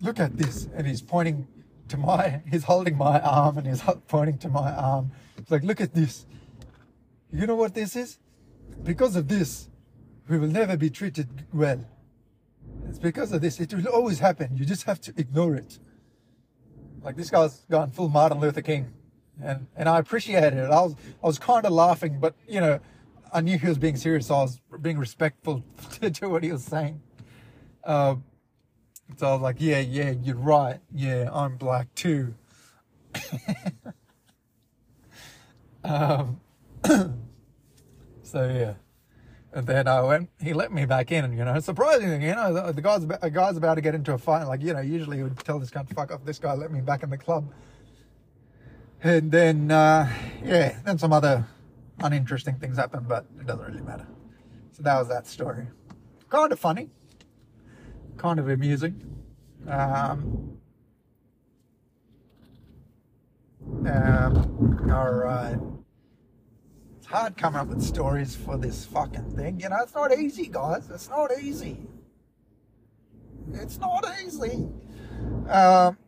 Look 0.01 0.19
at 0.19 0.37
this. 0.37 0.69
And 0.75 0.87
he's 0.87 1.03
pointing 1.03 1.47
to 1.89 1.97
my, 1.97 2.43
he's 2.51 2.65
holding 2.65 2.97
my 2.97 3.21
arm 3.21 3.59
and 3.59 3.67
he's 3.67 3.83
pointing 4.09 4.39
to 4.39 4.49
my 4.49 4.73
arm. 4.73 5.13
He's 5.37 5.51
like, 5.51 5.63
look 5.63 5.81
at 5.81 5.95
this. 5.95 6.27
You 7.33 7.47
know 7.47 7.57
what 7.57 7.75
this 7.75 7.97
is? 7.97 8.19
Because 8.83 9.17
of 9.17 9.29
this, 9.29 9.69
we 10.29 10.39
will 10.39 10.49
never 10.49 10.77
be 10.77 10.91
treated 10.91 11.47
well. 11.53 11.85
It's 12.89 12.99
because 12.99 13.33
of 13.33 13.41
this. 13.41 13.61
It 13.61 13.73
will 13.73 13.87
always 13.89 14.19
happen. 14.19 14.57
You 14.57 14.65
just 14.65 14.85
have 14.85 15.01
to 15.03 15.15
ignore 15.17 15.55
it. 15.55 15.79
Like 17.05 17.17
this 17.17 17.31
guy's 17.31 17.61
gone 17.71 17.91
full 17.91 18.09
Martin 18.09 18.41
Luther 18.41 18.63
King, 18.63 18.93
and 19.43 19.67
and 19.77 19.89
I 19.89 19.99
appreciated 19.99 20.55
it. 20.55 20.71
I 20.71 20.83
was 20.83 20.95
I 21.23 21.27
was 21.27 21.39
kind 21.39 21.67
of 21.67 21.73
laughing, 21.73 22.19
but 22.21 22.35
you 22.47 22.61
know, 22.61 22.81
I 23.33 23.41
knew 23.41 23.59
he 23.59 23.67
was 23.67 23.79
being 23.79 23.97
serious. 23.97 24.29
So 24.29 24.37
I 24.37 24.43
was 24.43 24.61
being 24.81 24.99
respectful 24.99 25.65
to 26.01 26.29
what 26.29 26.43
he 26.43 26.53
was 26.53 26.65
saying. 26.65 27.01
Uh, 27.83 28.17
so 29.17 29.27
I 29.27 29.33
was 29.33 29.43
like, 29.43 29.57
yeah, 29.59 29.81
yeah, 29.81 30.11
you're 30.11 30.37
right. 30.37 30.79
Yeah, 30.95 31.29
I'm 31.33 31.57
black 31.57 31.93
too. 31.95 32.35
um, 35.85 36.41
so 38.23 38.49
yeah. 38.49 38.75
And 39.55 39.67
then 39.67 39.87
I 39.87 40.01
went, 40.01 40.31
he 40.41 40.55
let 40.55 40.73
me 40.73 40.87
back 40.87 41.13
in, 41.13 41.27
and 41.27 41.37
you 41.37 41.45
know, 41.45 41.61
surprisingly, 41.61 42.27
you 42.27 42.35
know, 42.35 42.73
the, 42.73 42.81
guy's 42.81 43.05
a 43.21 43.31
guy's 43.31 43.57
about 43.59 43.75
to 43.75 43.83
get 43.83 43.95
into 43.95 44.15
a 44.15 44.19
fight. 44.19 44.45
Like, 44.45 44.63
you 44.63 44.73
know, 44.73 44.81
usually 44.81 45.19
he 45.19 45.23
would 45.23 45.39
tell 45.41 45.59
this 45.59 45.69
guy 45.69 45.83
to 45.83 45.95
fuck 45.95 46.11
off. 46.11 46.25
This 46.25 46.39
guy 46.39 46.55
let 46.55 46.73
me 46.73 46.81
back 46.81 47.03
in 47.03 47.11
the 47.11 47.19
club. 47.19 47.53
And 49.03 49.31
then, 49.31 49.71
uh, 49.71 50.11
yeah, 50.43 50.79
then 50.85 50.97
some 50.97 51.13
other 51.13 51.47
uninteresting 51.99 52.55
things 52.55 52.79
happened, 52.79 53.09
but 53.09 53.27
it 53.39 53.47
doesn't 53.47 53.67
really 53.67 53.83
matter. 53.83 54.07
So 54.71 54.83
that 54.85 54.99
was 54.99 55.09
that 55.09 55.27
story. 55.27 55.67
Kind 56.31 56.51
of 56.51 56.59
funny, 56.59 56.89
kind 58.17 58.39
of 58.39 58.49
amusing. 58.49 59.03
Um, 59.69 60.57
um, 63.87 64.91
all 64.91 65.13
right 65.13 65.72
hard 67.13 67.37
coming 67.37 67.61
up 67.61 67.69
with 67.69 67.83
stories 67.83 68.35
for 68.35 68.57
this 68.57 68.87
fucking 68.87 69.37
thing. 69.37 69.61
You 69.61 69.69
know, 69.69 69.77
it's 69.83 69.95
not 69.95 70.17
easy, 70.19 70.47
guys. 70.47 70.89
It's 70.91 71.11
not 71.11 71.31
easy. 71.41 71.77
It's 73.53 73.79
not 73.79 74.07
easy. 74.25 74.69
Um, 75.49 75.99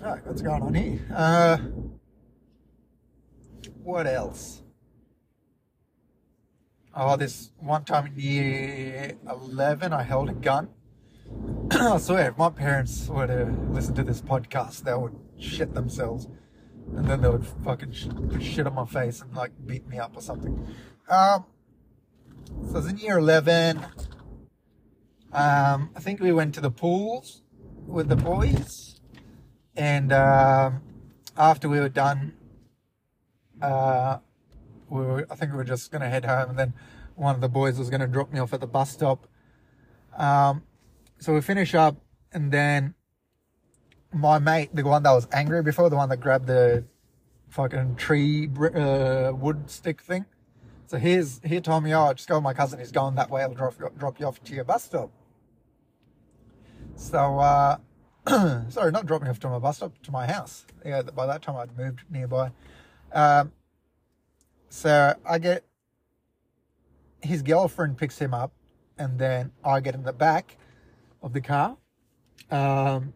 what's 0.00 0.42
going 0.42 0.62
on 0.62 0.74
here? 0.74 1.00
Uh, 1.14 1.56
what 3.82 4.08
else? 4.08 4.62
Oh, 6.94 7.16
this 7.16 7.52
one 7.58 7.84
time 7.84 8.06
in 8.06 8.18
year 8.18 9.16
11, 9.30 9.92
I 9.92 10.02
held 10.02 10.30
a 10.30 10.34
gun. 10.34 10.68
I 11.70 11.96
swear, 11.98 12.30
if 12.30 12.36
my 12.36 12.50
parents 12.50 13.08
were 13.08 13.26
to 13.28 13.44
listen 13.70 13.94
to 13.94 14.02
this 14.02 14.20
podcast, 14.20 14.82
they 14.82 14.94
would 14.94 15.16
shit 15.38 15.74
themselves 15.74 16.26
and 16.96 17.06
then 17.06 17.22
they 17.22 17.28
would 17.28 17.46
fucking 17.64 17.92
sh- 17.92 18.08
shit 18.40 18.66
on 18.66 18.74
my 18.74 18.84
face 18.84 19.20
and 19.22 19.34
like 19.34 19.52
beat 19.66 19.86
me 19.88 19.98
up 19.98 20.16
or 20.16 20.20
something. 20.20 20.66
Um, 21.08 21.44
so 22.66 22.70
I 22.70 22.72
was 22.72 22.86
in 22.86 22.98
year 22.98 23.18
11. 23.18 23.78
Um, 25.32 25.90
I 25.96 26.00
think 26.00 26.20
we 26.20 26.32
went 26.32 26.54
to 26.54 26.60
the 26.60 26.70
pools 26.70 27.42
with 27.86 28.08
the 28.08 28.16
boys, 28.16 29.00
and 29.74 30.12
um, 30.12 30.82
after 31.36 31.68
we 31.68 31.80
were 31.80 31.88
done, 31.88 32.34
uh, 33.62 34.18
we 34.90 35.00
were, 35.00 35.26
I 35.30 35.34
think 35.34 35.52
we 35.52 35.56
were 35.56 35.64
just 35.64 35.90
gonna 35.90 36.10
head 36.10 36.26
home, 36.26 36.50
and 36.50 36.58
then 36.58 36.74
one 37.14 37.34
of 37.34 37.40
the 37.40 37.48
boys 37.48 37.78
was 37.78 37.88
gonna 37.88 38.06
drop 38.06 38.30
me 38.30 38.40
off 38.40 38.52
at 38.52 38.60
the 38.60 38.66
bus 38.66 38.90
stop. 38.90 39.26
Um, 40.16 40.64
so 41.18 41.32
we 41.32 41.40
finish 41.40 41.74
up, 41.74 41.96
and 42.32 42.52
then 42.52 42.94
my 44.12 44.38
mate, 44.38 44.74
the 44.74 44.84
one 44.84 45.02
that 45.02 45.12
was 45.12 45.26
angry 45.32 45.62
before, 45.62 45.90
the 45.90 45.96
one 45.96 46.08
that 46.08 46.18
grabbed 46.18 46.46
the 46.46 46.84
fucking 47.48 47.96
tree 47.96 48.48
uh, 48.74 49.32
wood 49.34 49.70
stick 49.70 50.00
thing. 50.00 50.24
So 50.86 50.98
here's 50.98 51.40
he 51.44 51.60
told 51.60 51.84
me, 51.84 51.94
oh, 51.94 52.12
just 52.12 52.28
go 52.28 52.36
with 52.36 52.44
my 52.44 52.54
cousin. 52.54 52.78
He's 52.78 52.92
going 52.92 53.14
that 53.14 53.30
way. 53.30 53.42
I'll 53.42 53.54
drop 53.54 53.74
drop 53.98 54.20
you 54.20 54.26
off 54.26 54.42
to 54.44 54.54
your 54.54 54.64
bus 54.64 54.84
stop. 54.84 55.10
So 56.96 57.38
uh, 57.38 57.78
sorry, 58.68 58.92
not 58.92 59.06
dropping 59.06 59.28
off 59.28 59.40
to 59.40 59.48
my 59.48 59.58
bus 59.58 59.78
stop, 59.78 60.00
to 60.02 60.10
my 60.10 60.26
house. 60.26 60.66
Yeah, 60.84 61.02
by 61.02 61.26
that 61.26 61.42
time 61.42 61.56
I'd 61.56 61.76
moved 61.76 62.00
nearby. 62.10 62.50
Um, 63.12 63.52
so 64.68 65.14
I 65.24 65.38
get 65.38 65.64
his 67.22 67.42
girlfriend 67.42 67.98
picks 67.98 68.18
him 68.18 68.34
up, 68.34 68.52
and 68.98 69.18
then 69.18 69.52
I 69.64 69.80
get 69.80 69.94
in 69.94 70.02
the 70.02 70.12
back 70.12 70.56
of 71.22 71.32
the 71.32 71.40
car. 71.40 71.76
Um, 72.50 73.14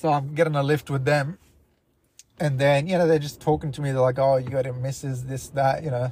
so 0.00 0.10
I'm 0.10 0.34
getting 0.34 0.56
a 0.56 0.62
lift 0.62 0.88
with 0.88 1.04
them. 1.04 1.36
And 2.38 2.58
then, 2.58 2.86
you 2.86 2.96
know, 2.96 3.06
they're 3.06 3.18
just 3.18 3.38
talking 3.38 3.70
to 3.72 3.82
me. 3.82 3.90
They're 3.90 4.00
like, 4.00 4.18
oh, 4.18 4.36
you 4.36 4.48
got 4.48 4.66
a 4.66 4.72
missus, 4.72 5.24
this, 5.24 5.48
that, 5.50 5.84
you 5.84 5.90
know. 5.90 6.10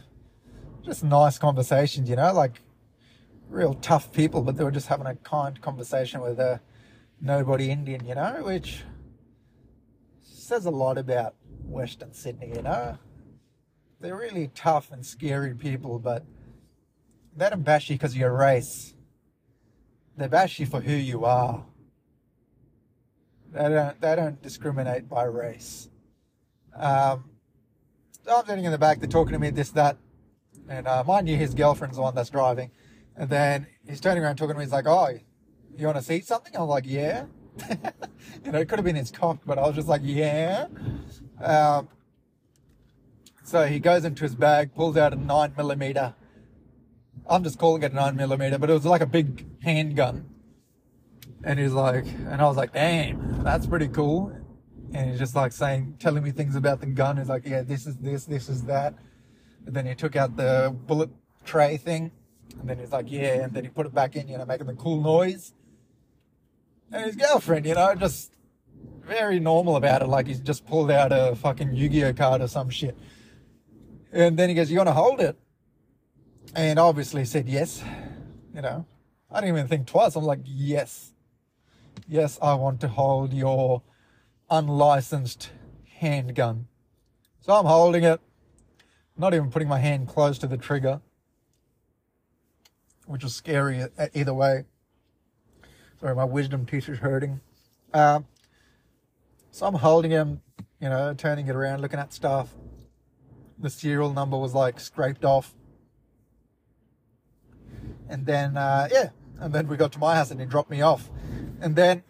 Just 0.85 1.03
nice 1.03 1.39
conversations, 1.39 2.07
you 2.11 2.17
know, 2.17 2.31
like 2.35 2.61
real 3.49 3.73
tough 3.73 4.13
people, 4.13 4.43
but 4.43 4.59
they 4.59 4.65
were 4.65 4.71
just 4.71 4.89
having 4.89 5.07
a 5.07 5.15
kind 5.15 5.59
conversation 5.63 6.21
with 6.21 6.39
a 6.39 6.61
nobody 7.23 7.71
Indian, 7.71 8.05
you 8.05 8.15
know, 8.15 8.43
which 8.45 8.83
says 10.21 10.67
a 10.67 10.71
lot 10.71 10.99
about 10.99 11.35
Western 11.65 12.13
Sydney, 12.13 12.53
you 12.55 12.61
know. 12.61 12.99
They're 14.01 14.19
really 14.19 14.51
tough 14.55 14.93
and 14.93 15.05
scary 15.05 15.55
people, 15.55 15.99
but 15.99 16.27
they 17.35 17.49
don't 17.49 17.65
bash 17.65 17.89
you 17.89 17.95
because 17.97 18.13
of 18.13 18.19
your 18.19 18.37
race. 18.37 18.93
They 20.19 20.29
bash 20.29 20.61
you 20.61 20.67
for 20.67 20.83
who 20.83 20.93
you 20.93 21.25
are. 21.25 21.65
They 23.53 23.69
don't, 23.69 24.01
they 24.01 24.17
don't 24.17 24.43
discriminate 24.43 25.09
by 25.09 25.25
race. 25.25 25.89
Um, 26.75 27.25
I'm 28.31 28.47
sitting 28.47 28.65
in 28.65 28.73
the 28.73 28.79
back, 28.79 29.01
they're 29.01 29.09
talking 29.09 29.33
to 29.33 29.39
me, 29.39 29.51
this, 29.51 29.71
that. 29.71 29.97
And 30.69 30.87
uh, 30.87 31.03
mind 31.05 31.29
you, 31.29 31.37
his 31.37 31.55
girlfriend's 31.55 31.97
the 31.97 32.03
one 32.03 32.15
that's 32.15 32.31
driving. 32.31 32.71
And 33.17 33.31
then 33.31 33.67
he's 33.89 34.01
turning 34.01 34.23
around 34.23 34.37
talking 34.37 34.55
to 34.55 34.59
me, 34.59 34.65
he's 34.65 34.73
like, 34.73 34.87
oh, 34.87 35.09
you 35.77 35.87
want 35.87 35.99
to 35.99 36.05
see 36.05 36.21
something? 36.21 36.55
I'm 36.55 36.69
like, 36.69 36.85
yeah. 36.87 37.25
you 38.45 38.53
know, 38.53 38.59
it 38.59 38.69
could 38.69 38.79
have 38.79 38.85
been 38.85 38.97
his 38.97 39.11
cock, 39.11 39.39
but 39.47 39.59
I 39.59 39.63
was 39.63 39.77
just 39.77 39.89
like, 39.89 40.03
yeah. 40.05 40.67
Um, 41.41 41.89
so 43.45 43.67
he 43.67 43.79
goes 43.79 44.05
into 44.05 44.25
his 44.25 44.35
bag, 44.35 44.75
pulls 44.75 44.97
out 44.97 45.13
a 45.13 45.17
nine 45.17 45.55
millimeter. 45.57 46.15
I'm 47.27 47.43
just 47.43 47.59
calling 47.59 47.83
it 47.83 47.93
a 47.93 47.95
nine 47.95 48.15
millimeter, 48.15 48.59
but 48.59 48.69
it 48.71 48.75
was 48.75 48.85
like 48.85 49.01
a 49.01 49.07
big 49.07 49.47
handgun. 49.63 50.27
And 51.45 51.59
he's 51.59 51.73
like, 51.73 52.05
and 52.05 52.43
I 52.43 52.47
was 52.49 52.57
like, 52.57 52.73
damn, 52.73 53.43
that's 53.45 53.67
pretty 53.67 53.89
cool. 53.89 54.33
And 54.93 55.11
he's 55.11 55.19
just 55.19 55.37
like 55.37 55.53
saying, 55.53 55.97
telling 55.99 56.25
me 56.25 56.31
things 56.31 56.57
about 56.57 56.81
the 56.81 56.87
gun. 56.87 57.17
He's 57.17 57.29
like, 57.29 57.47
yeah, 57.47 57.63
this 57.63 57.87
is 57.87 57.97
this, 57.99 58.25
this 58.25 58.49
is 58.49 58.65
that. 58.65 58.95
And 59.67 59.75
then 59.75 59.87
he 59.87 59.95
took 59.95 60.17
out 60.17 60.37
the 60.37 60.75
bullet 60.87 61.11
tray 61.45 61.77
thing. 61.77 62.11
And 62.59 62.69
then 62.69 62.79
he's 62.79 62.91
like, 62.91 63.11
yeah. 63.11 63.45
And 63.45 63.53
then 63.53 63.65
he 63.65 63.71
put 63.71 63.87
it 63.87 63.95
back 63.95 64.17
in, 64.17 64.29
you 64.29 64.39
know, 64.39 64.47
making 64.47 64.67
the 64.67 64.75
cool 64.75 65.01
noise. 65.01 65.53
And 66.91 67.05
his 67.05 67.17
girlfriend, 67.17 67.67
you 67.67 67.75
know, 67.75 67.95
just 67.95 68.33
very 69.03 69.39
normal 69.39 69.77
about 69.77 70.03
it. 70.03 70.09
Like 70.09 70.27
he's 70.27 70.41
just 70.41 70.67
pulled 70.67 70.91
out 70.91 71.13
a 71.13 71.37
fucking 71.37 71.75
Yu-Gi-Oh 71.75 72.15
card 72.15 72.41
or 72.41 72.49
some 72.49 72.71
shit. 72.71 72.97
And 74.11 74.39
then 74.39 74.49
he 74.49 74.55
goes, 74.55 74.71
you 74.71 74.79
want 74.79 74.89
to 74.89 74.95
hold 74.95 75.21
it? 75.21 75.39
And 76.55 76.79
obviously 76.79 77.27
said 77.27 77.49
yes. 77.49 77.85
You 78.55 78.63
know, 78.63 78.87
I 79.31 79.41
didn't 79.41 79.57
even 79.57 79.69
think 79.69 79.87
twice. 79.87 80.17
I'm 80.17 80.25
like, 80.25 80.41
yes 80.45 81.13
yes, 82.07 82.39
I 82.41 82.55
want 82.55 82.81
to 82.83 82.89
hold 82.89 83.33
your 83.33 83.83
unlicensed 84.51 85.51
handgun. 85.97 86.67
So 87.41 87.55
I'm 87.55 87.65
holding 87.65 88.05
it, 88.05 88.21
not 89.17 89.35
even 89.35 89.51
putting 89.51 89.69
my 89.69 89.79
hand 89.79 90.09
close 90.09 90.39
to 90.39 90.47
the 90.47 90.57
trigger, 90.57 91.01
which 93.07 93.25
is 93.25 93.35
scary 93.35 93.85
either 94.15 94.35
way. 94.35 94.65
Sorry, 96.01 96.15
my 96.15 96.25
wisdom 96.25 96.67
teeth 96.67 96.89
is 96.89 96.99
hurting. 96.99 97.41
Um, 97.93 98.27
so 99.51 99.67
I'm 99.67 99.75
holding 99.75 100.11
him, 100.11 100.43
you 100.81 100.89
know, 100.89 101.13
turning 101.15 101.49
it 101.49 101.57
around, 101.57 101.81
looking 101.81 101.99
at 101.99 102.13
stuff. 102.13 102.55
The 103.59 103.71
serial 103.71 104.13
number 104.13 104.37
was 104.37 104.55
like 104.55 104.79
scraped 104.79 105.25
off. 105.25 105.55
And 108.09 108.25
then, 108.25 108.57
uh, 108.57 108.89
yeah, 108.93 109.09
and 109.41 109.53
then 109.53 109.67
we 109.69 109.77
got 109.77 109.93
to 109.93 109.99
my 109.99 110.15
house 110.15 110.31
and 110.31 110.41
he 110.41 110.47
dropped 110.47 110.71
me 110.71 110.83
off. 110.83 111.11
And 111.61 111.75
then 111.75 112.03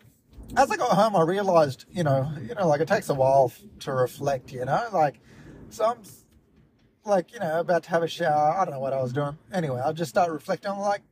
as 0.56 0.70
I 0.70 0.76
got 0.76 0.90
home, 0.90 1.16
I 1.16 1.22
realized, 1.22 1.84
you 1.90 2.02
know, 2.04 2.32
you 2.40 2.54
know, 2.54 2.66
like 2.68 2.80
it 2.80 2.88
takes 2.88 3.08
a 3.08 3.14
while 3.14 3.52
to 3.80 3.92
reflect, 3.92 4.52
you 4.52 4.64
know, 4.64 4.88
like, 4.92 5.20
so 5.70 5.84
I'm 5.84 5.98
like, 7.04 7.32
you 7.32 7.40
know, 7.40 7.60
about 7.60 7.84
to 7.84 7.90
have 7.90 8.02
a 8.02 8.08
shower. 8.08 8.56
I 8.58 8.64
don't 8.64 8.74
know 8.74 8.80
what 8.80 8.92
I 8.92 9.02
was 9.02 9.12
doing. 9.12 9.38
Anyway, 9.52 9.80
I 9.84 9.92
just 9.92 10.10
started 10.10 10.32
reflecting. 10.32 10.70
I'm 10.70 10.78
like, 10.78 11.02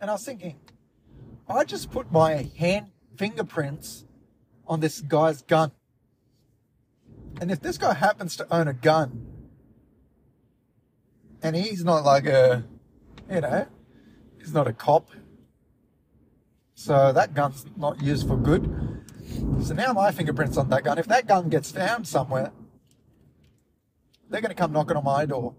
and 0.00 0.10
I 0.10 0.14
was 0.14 0.24
thinking, 0.24 0.56
I 1.48 1.64
just 1.64 1.90
put 1.90 2.10
my 2.12 2.50
hand 2.58 2.90
fingerprints 3.16 4.04
on 4.66 4.80
this 4.80 5.00
guy's 5.00 5.42
gun. 5.42 5.72
And 7.40 7.50
if 7.50 7.60
this 7.60 7.78
guy 7.78 7.94
happens 7.94 8.36
to 8.36 8.54
own 8.54 8.68
a 8.68 8.72
gun, 8.72 9.26
and 11.42 11.54
he's 11.54 11.84
not 11.84 12.04
like 12.04 12.26
a, 12.26 12.64
you 13.30 13.40
know, 13.40 13.66
he's 14.38 14.52
not 14.52 14.66
a 14.66 14.72
cop, 14.72 15.10
so 16.78 17.10
that 17.10 17.32
gun's 17.32 17.64
not 17.74 18.02
used 18.02 18.28
for 18.28 18.36
good. 18.36 19.02
So 19.62 19.72
now 19.72 19.94
my 19.94 20.12
fingerprints 20.12 20.58
on 20.58 20.68
that 20.68 20.84
gun. 20.84 20.98
If 20.98 21.06
that 21.06 21.26
gun 21.26 21.48
gets 21.48 21.72
found 21.72 22.06
somewhere, 22.06 22.52
they're 24.28 24.42
going 24.42 24.50
to 24.50 24.54
come 24.54 24.72
knocking 24.72 24.96
on 24.96 25.04
my 25.04 25.24
door. 25.24 25.54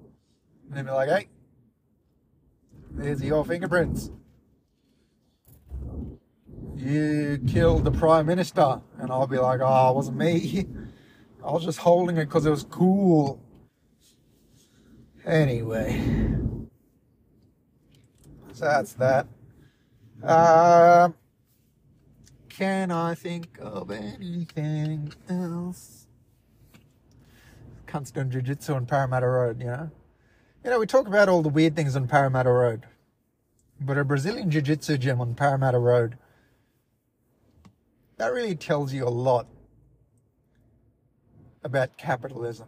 And 0.68 0.78
they'll 0.78 0.86
be 0.86 0.92
like, 0.92 1.10
hey, 1.10 1.28
there's 2.92 3.24
your 3.24 3.44
fingerprints. 3.44 4.12
You 6.76 7.42
killed 7.48 7.84
the 7.84 7.92
Prime 7.92 8.28
Minister. 8.28 8.80
And 9.00 9.12
I'll 9.12 9.26
be 9.26 9.40
like, 9.40 9.60
oh, 9.64 9.90
it 9.90 9.96
wasn't 9.96 10.18
me. 10.18 10.68
I 11.44 11.52
was 11.52 11.66
just 11.66 11.80
holding 11.80 12.18
it 12.18 12.26
because 12.26 12.46
it 12.46 12.52
was 12.52 12.64
cool. 12.64 13.42
Anyway. 15.26 16.00
So 18.54 18.66
that's 18.66 18.94
that. 18.94 19.26
Uh, 20.24 21.10
can 22.50 22.92
I 22.92 23.14
think 23.14 23.60
of 23.62 23.92
anything 23.92 25.14
else? 25.30 26.08
Cunts 27.86 28.12
doing 28.12 28.32
jiu-jitsu 28.32 28.74
on 28.74 28.86
Parramatta 28.86 29.28
Road, 29.28 29.60
you 29.60 29.68
know? 29.68 29.92
You 30.64 30.72
know, 30.72 30.80
we 30.80 30.88
talk 30.88 31.08
about 31.08 31.30
all 31.30 31.42
the 31.42 31.50
weird 31.50 31.76
things 31.76 31.96
on 31.96 32.08
Parramatta 32.08 32.52
Road. 32.52 32.86
But 33.80 33.98
a 33.98 34.04
Brazilian 34.04 34.50
jiu-jitsu 34.50 34.98
gym 34.98 35.22
on 35.22 35.36
Parramatta 35.36 35.78
Road, 35.78 36.18
that 38.18 38.34
really 38.34 38.56
tells 38.56 38.92
you 38.92 39.08
a 39.08 39.10
lot 39.10 39.48
about 41.64 41.96
capitalism. 41.96 42.68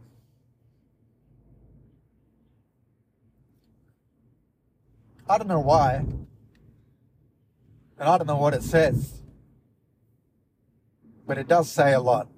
I 5.27 5.37
don't 5.37 5.47
know 5.47 5.59
why, 5.59 6.05
and 7.99 8.07
I 8.07 8.17
don't 8.17 8.27
know 8.27 8.37
what 8.37 8.53
it 8.53 8.63
says, 8.63 9.21
but 11.27 11.37
it 11.37 11.47
does 11.47 11.69
say 11.69 11.93
a 11.93 11.99
lot. 11.99 12.29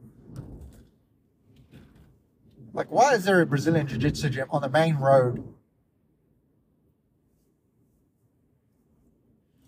Like, 2.73 2.89
why 2.89 3.13
is 3.13 3.25
there 3.25 3.41
a 3.41 3.45
Brazilian 3.45 3.85
Jiu 3.85 3.97
Jitsu 3.99 4.29
gym 4.29 4.47
on 4.49 4.61
the 4.61 4.69
main 4.69 4.95
road? 4.95 5.43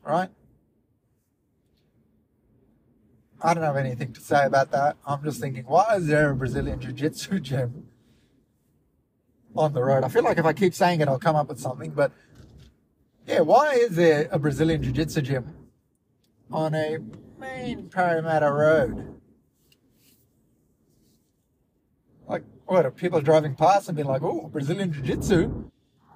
Right? 0.02 0.30
I 3.42 3.54
don't 3.54 3.64
have 3.64 3.76
anything 3.76 4.14
to 4.14 4.22
say 4.22 4.46
about 4.46 4.72
that. 4.72 4.98
I'm 5.06 5.22
just 5.24 5.40
thinking, 5.40 5.66
why 5.66 5.98
is 5.98 6.08
there 6.08 6.32
a 6.32 6.36
Brazilian 6.36 6.80
Jiu 6.80 6.92
Jitsu 6.92 7.40
gym 7.42 7.88
on 9.56 9.74
the 9.74 9.84
road? 9.84 10.04
I 10.04 10.08
feel 10.08 10.24
like 10.24 10.38
if 10.38 10.46
I 10.46 10.54
keep 10.54 10.74
saying 10.74 11.02
it, 11.02 11.08
I'll 11.08 11.20
come 11.20 11.36
up 11.36 11.50
with 11.50 11.60
something. 11.60 11.92
But 11.92 12.12
yeah, 13.28 13.42
why 13.42 13.74
is 13.74 13.96
there 13.96 14.28
a 14.32 14.40
Brazilian 14.40 14.82
Jiu 14.82 14.92
Jitsu 14.92 15.22
gym 15.22 15.63
on 16.54 16.76
a 16.76 17.00
main 17.40 17.90
Parramatta 17.90 18.52
road? 18.52 19.20
Like, 22.28 22.44
what? 22.66 22.86
Are 22.86 22.92
people 22.92 23.20
driving 23.22 23.56
past 23.56 23.90
and 23.90 23.96
being 23.96 24.08
like, 24.08 24.22
oh, 24.22 24.48
Brazilian 24.48 24.94
Jiu 24.94 25.02
Jitsu? 25.02 25.72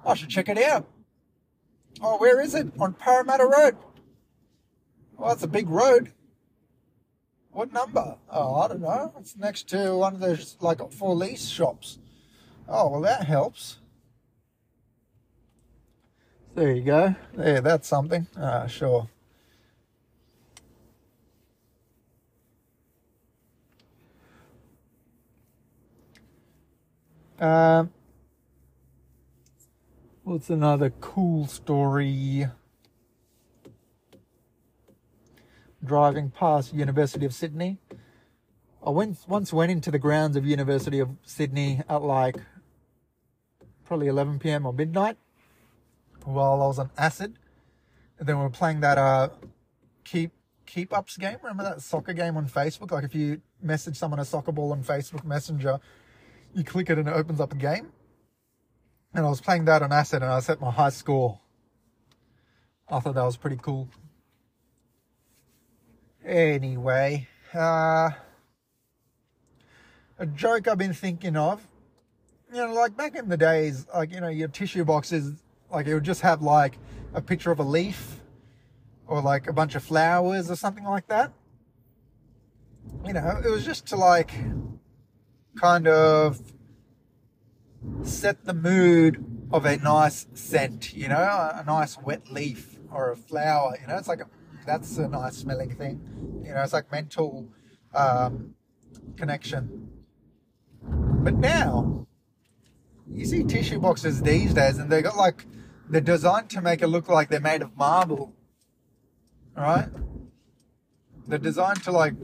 I 0.06 0.14
should 0.14 0.30
check 0.30 0.48
it 0.48 0.58
out. 0.58 0.88
Oh, 2.00 2.16
where 2.18 2.40
is 2.40 2.54
it? 2.54 2.68
On 2.78 2.94
Parramatta 2.94 3.44
Road. 3.44 3.76
Well, 5.16 5.30
that's 5.30 5.42
a 5.42 5.48
big 5.48 5.68
road. 5.68 6.12
What 7.50 7.72
number? 7.72 8.16
Oh, 8.30 8.54
I 8.54 8.68
don't 8.68 8.80
know. 8.80 9.12
It's 9.18 9.36
next 9.36 9.68
to 9.70 9.96
one 9.96 10.14
of 10.14 10.20
those 10.20 10.56
like 10.60 10.92
for 10.92 11.14
lease 11.14 11.48
shops. 11.48 11.98
Oh, 12.68 12.88
well, 12.88 13.00
that 13.00 13.24
helps. 13.24 13.78
There 16.54 16.72
you 16.72 16.82
go. 16.82 17.16
There, 17.34 17.60
that's 17.60 17.88
something. 17.88 18.28
Ah, 18.36 18.66
sure. 18.66 19.08
Um, 27.38 27.92
what's 30.24 30.50
another 30.50 30.90
cool 30.90 31.46
story? 31.46 32.48
driving 35.84 36.30
past 36.30 36.74
University 36.74 37.24
of 37.24 37.34
Sydney. 37.34 37.78
I 38.84 38.90
went 38.90 39.18
once 39.26 39.52
went 39.52 39.72
into 39.72 39.90
the 39.90 39.98
grounds 39.98 40.36
of 40.36 40.46
University 40.46 40.98
of 41.00 41.10
Sydney 41.22 41.80
at 41.88 42.02
like 42.02 42.36
probably 43.84 44.06
11 44.08 44.38
p.m. 44.38 44.66
or 44.66 44.72
midnight 44.72 45.16
while 46.24 46.62
I 46.62 46.66
was 46.66 46.78
on 46.78 46.90
acid. 46.96 47.38
And 48.18 48.28
then 48.28 48.36
we 48.36 48.42
were 48.42 48.50
playing 48.50 48.80
that 48.80 48.98
uh 48.98 49.30
keep 50.04 50.32
keep 50.66 50.92
ups 50.92 51.16
game. 51.16 51.38
Remember 51.42 51.64
that 51.64 51.82
soccer 51.82 52.12
game 52.12 52.36
on 52.36 52.48
Facebook? 52.48 52.90
Like 52.90 53.04
if 53.04 53.14
you 53.14 53.40
message 53.62 53.96
someone 53.96 54.20
a 54.20 54.24
soccer 54.24 54.52
ball 54.52 54.72
on 54.72 54.82
Facebook 54.84 55.24
Messenger, 55.24 55.80
you 56.54 56.64
click 56.64 56.90
it 56.90 56.98
and 56.98 57.08
it 57.08 57.12
opens 57.12 57.40
up 57.40 57.52
a 57.52 57.56
game. 57.56 57.92
And 59.14 59.24
I 59.24 59.28
was 59.28 59.40
playing 59.40 59.64
that 59.66 59.82
on 59.82 59.92
acid 59.92 60.22
and 60.22 60.32
I 60.32 60.40
set 60.40 60.60
my 60.60 60.70
high 60.70 60.90
score. 60.90 61.40
I 62.88 63.00
thought 63.00 63.14
that 63.14 63.24
was 63.24 63.36
pretty 63.36 63.58
cool. 63.60 63.88
Anyway, 66.24 67.28
uh, 67.54 68.10
a 70.18 70.26
joke 70.26 70.68
I've 70.68 70.78
been 70.78 70.92
thinking 70.92 71.36
of, 71.36 71.66
you 72.52 72.58
know, 72.58 72.72
like 72.72 72.96
back 72.96 73.14
in 73.14 73.28
the 73.28 73.36
days, 73.36 73.86
like, 73.94 74.12
you 74.12 74.20
know, 74.20 74.28
your 74.28 74.48
tissue 74.48 74.84
boxes, 74.84 75.32
like 75.70 75.86
it 75.86 75.94
would 75.94 76.04
just 76.04 76.22
have 76.22 76.42
like 76.42 76.78
a 77.14 77.20
picture 77.20 77.50
of 77.50 77.58
a 77.58 77.64
leaf 77.64 78.20
or 79.06 79.22
like 79.22 79.46
a 79.46 79.52
bunch 79.52 79.74
of 79.74 79.82
flowers 79.82 80.50
or 80.50 80.56
something 80.56 80.84
like 80.84 81.06
that. 81.08 81.32
You 83.06 83.12
know, 83.12 83.40
it 83.44 83.48
was 83.48 83.64
just 83.64 83.86
to 83.88 83.96
like 83.96 84.32
kind 85.60 85.86
of 85.86 86.40
set 88.02 88.44
the 88.44 88.54
mood 88.54 89.24
of 89.52 89.64
a 89.64 89.76
nice 89.78 90.26
scent, 90.34 90.94
you 90.94 91.08
know, 91.08 91.16
a 91.16 91.64
nice 91.66 91.98
wet 91.98 92.30
leaf 92.30 92.78
or 92.92 93.10
a 93.10 93.16
flower, 93.16 93.76
you 93.80 93.86
know, 93.86 93.96
it's 93.96 94.08
like 94.08 94.20
a 94.20 94.26
that's 94.68 94.98
a 94.98 95.08
nice 95.08 95.38
smelling 95.38 95.74
thing. 95.74 96.42
You 96.44 96.52
know, 96.52 96.62
it's 96.62 96.74
like 96.74 96.92
mental 96.92 97.48
um, 97.94 98.54
connection. 99.16 99.88
But 100.82 101.34
now, 101.34 102.06
you 103.10 103.24
see 103.24 103.44
tissue 103.44 103.78
boxes 103.78 104.20
these 104.22 104.52
days, 104.52 104.76
and 104.76 104.90
they 104.90 105.00
got 105.00 105.16
like 105.16 105.46
they're 105.88 106.02
designed 106.02 106.50
to 106.50 106.60
make 106.60 106.82
it 106.82 106.88
look 106.88 107.08
like 107.08 107.30
they're 107.30 107.40
made 107.40 107.62
of 107.62 107.76
marble. 107.76 108.34
Right? 109.56 109.88
They're 111.26 111.38
designed 111.38 111.82
to 111.84 111.90
like 111.90 112.14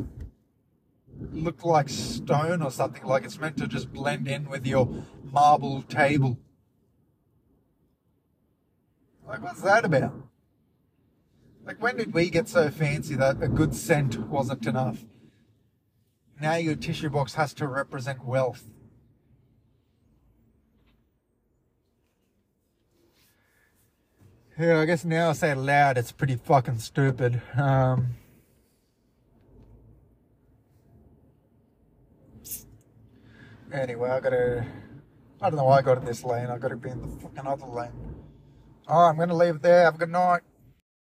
look 1.35 1.65
like 1.65 1.89
stone 1.89 2.63
or 2.63 2.71
something. 2.71 3.05
Like 3.05 3.25
it's 3.25 3.39
meant 3.39 3.57
to 3.59 3.67
just 3.67 3.93
blend 3.93 4.29
in 4.29 4.49
with 4.49 4.67
your 4.67 4.89
marble 5.33 5.83
table. 5.83 6.39
Like, 9.27 9.43
what's 9.43 9.63
that 9.63 9.85
about? 9.85 10.13
Like, 11.65 11.83
when 11.83 11.97
did 11.97 12.13
we 12.13 12.29
get 12.29 12.47
so 12.47 12.71
fancy 12.71 13.15
that 13.17 13.43
a 13.43 13.49
good 13.49 13.75
scent 13.75 14.19
wasn't 14.29 14.67
enough? 14.67 15.05
Now 16.41 16.57
your 16.57 16.75
tissue 16.75 17.09
box 17.09 17.35
has 17.35 17.55
to 17.55 17.67
represent 17.67 18.25
wealth. 18.25 18.65
Yeah, 24.59 24.79
I 24.79 24.85
guess 24.85 25.05
now 25.05 25.31
I 25.31 25.33
say 25.33 25.51
it 25.51 25.57
loud, 25.57 25.99
it's 25.99 26.13
pretty 26.13 26.37
fucking 26.37 26.79
stupid. 26.79 27.43
Um, 27.57 28.15
anyway, 33.75 34.11
I 34.11 34.21
gotta. 34.21 34.67
I 35.41 35.51
don't 35.51 35.57
know 35.57 35.65
why 35.65 35.79
I 35.79 35.83
got 35.83 35.99
in 35.99 36.05
this 36.05 36.25
lane. 36.25 36.47
I 36.47 36.59
gotta 36.59 36.77
be 36.77 36.91
in 36.91 37.01
the 37.01 37.21
fucking 37.21 37.47
other 37.47 37.67
lane. 37.67 37.91
Alright, 38.89 39.13
I'm 39.13 39.19
gonna 39.19 39.37
leave 39.37 39.57
it 39.57 39.63
there. 39.63 39.85
Have 39.85 39.97
a 39.97 39.99
good 39.99 40.11
night. 40.11 40.43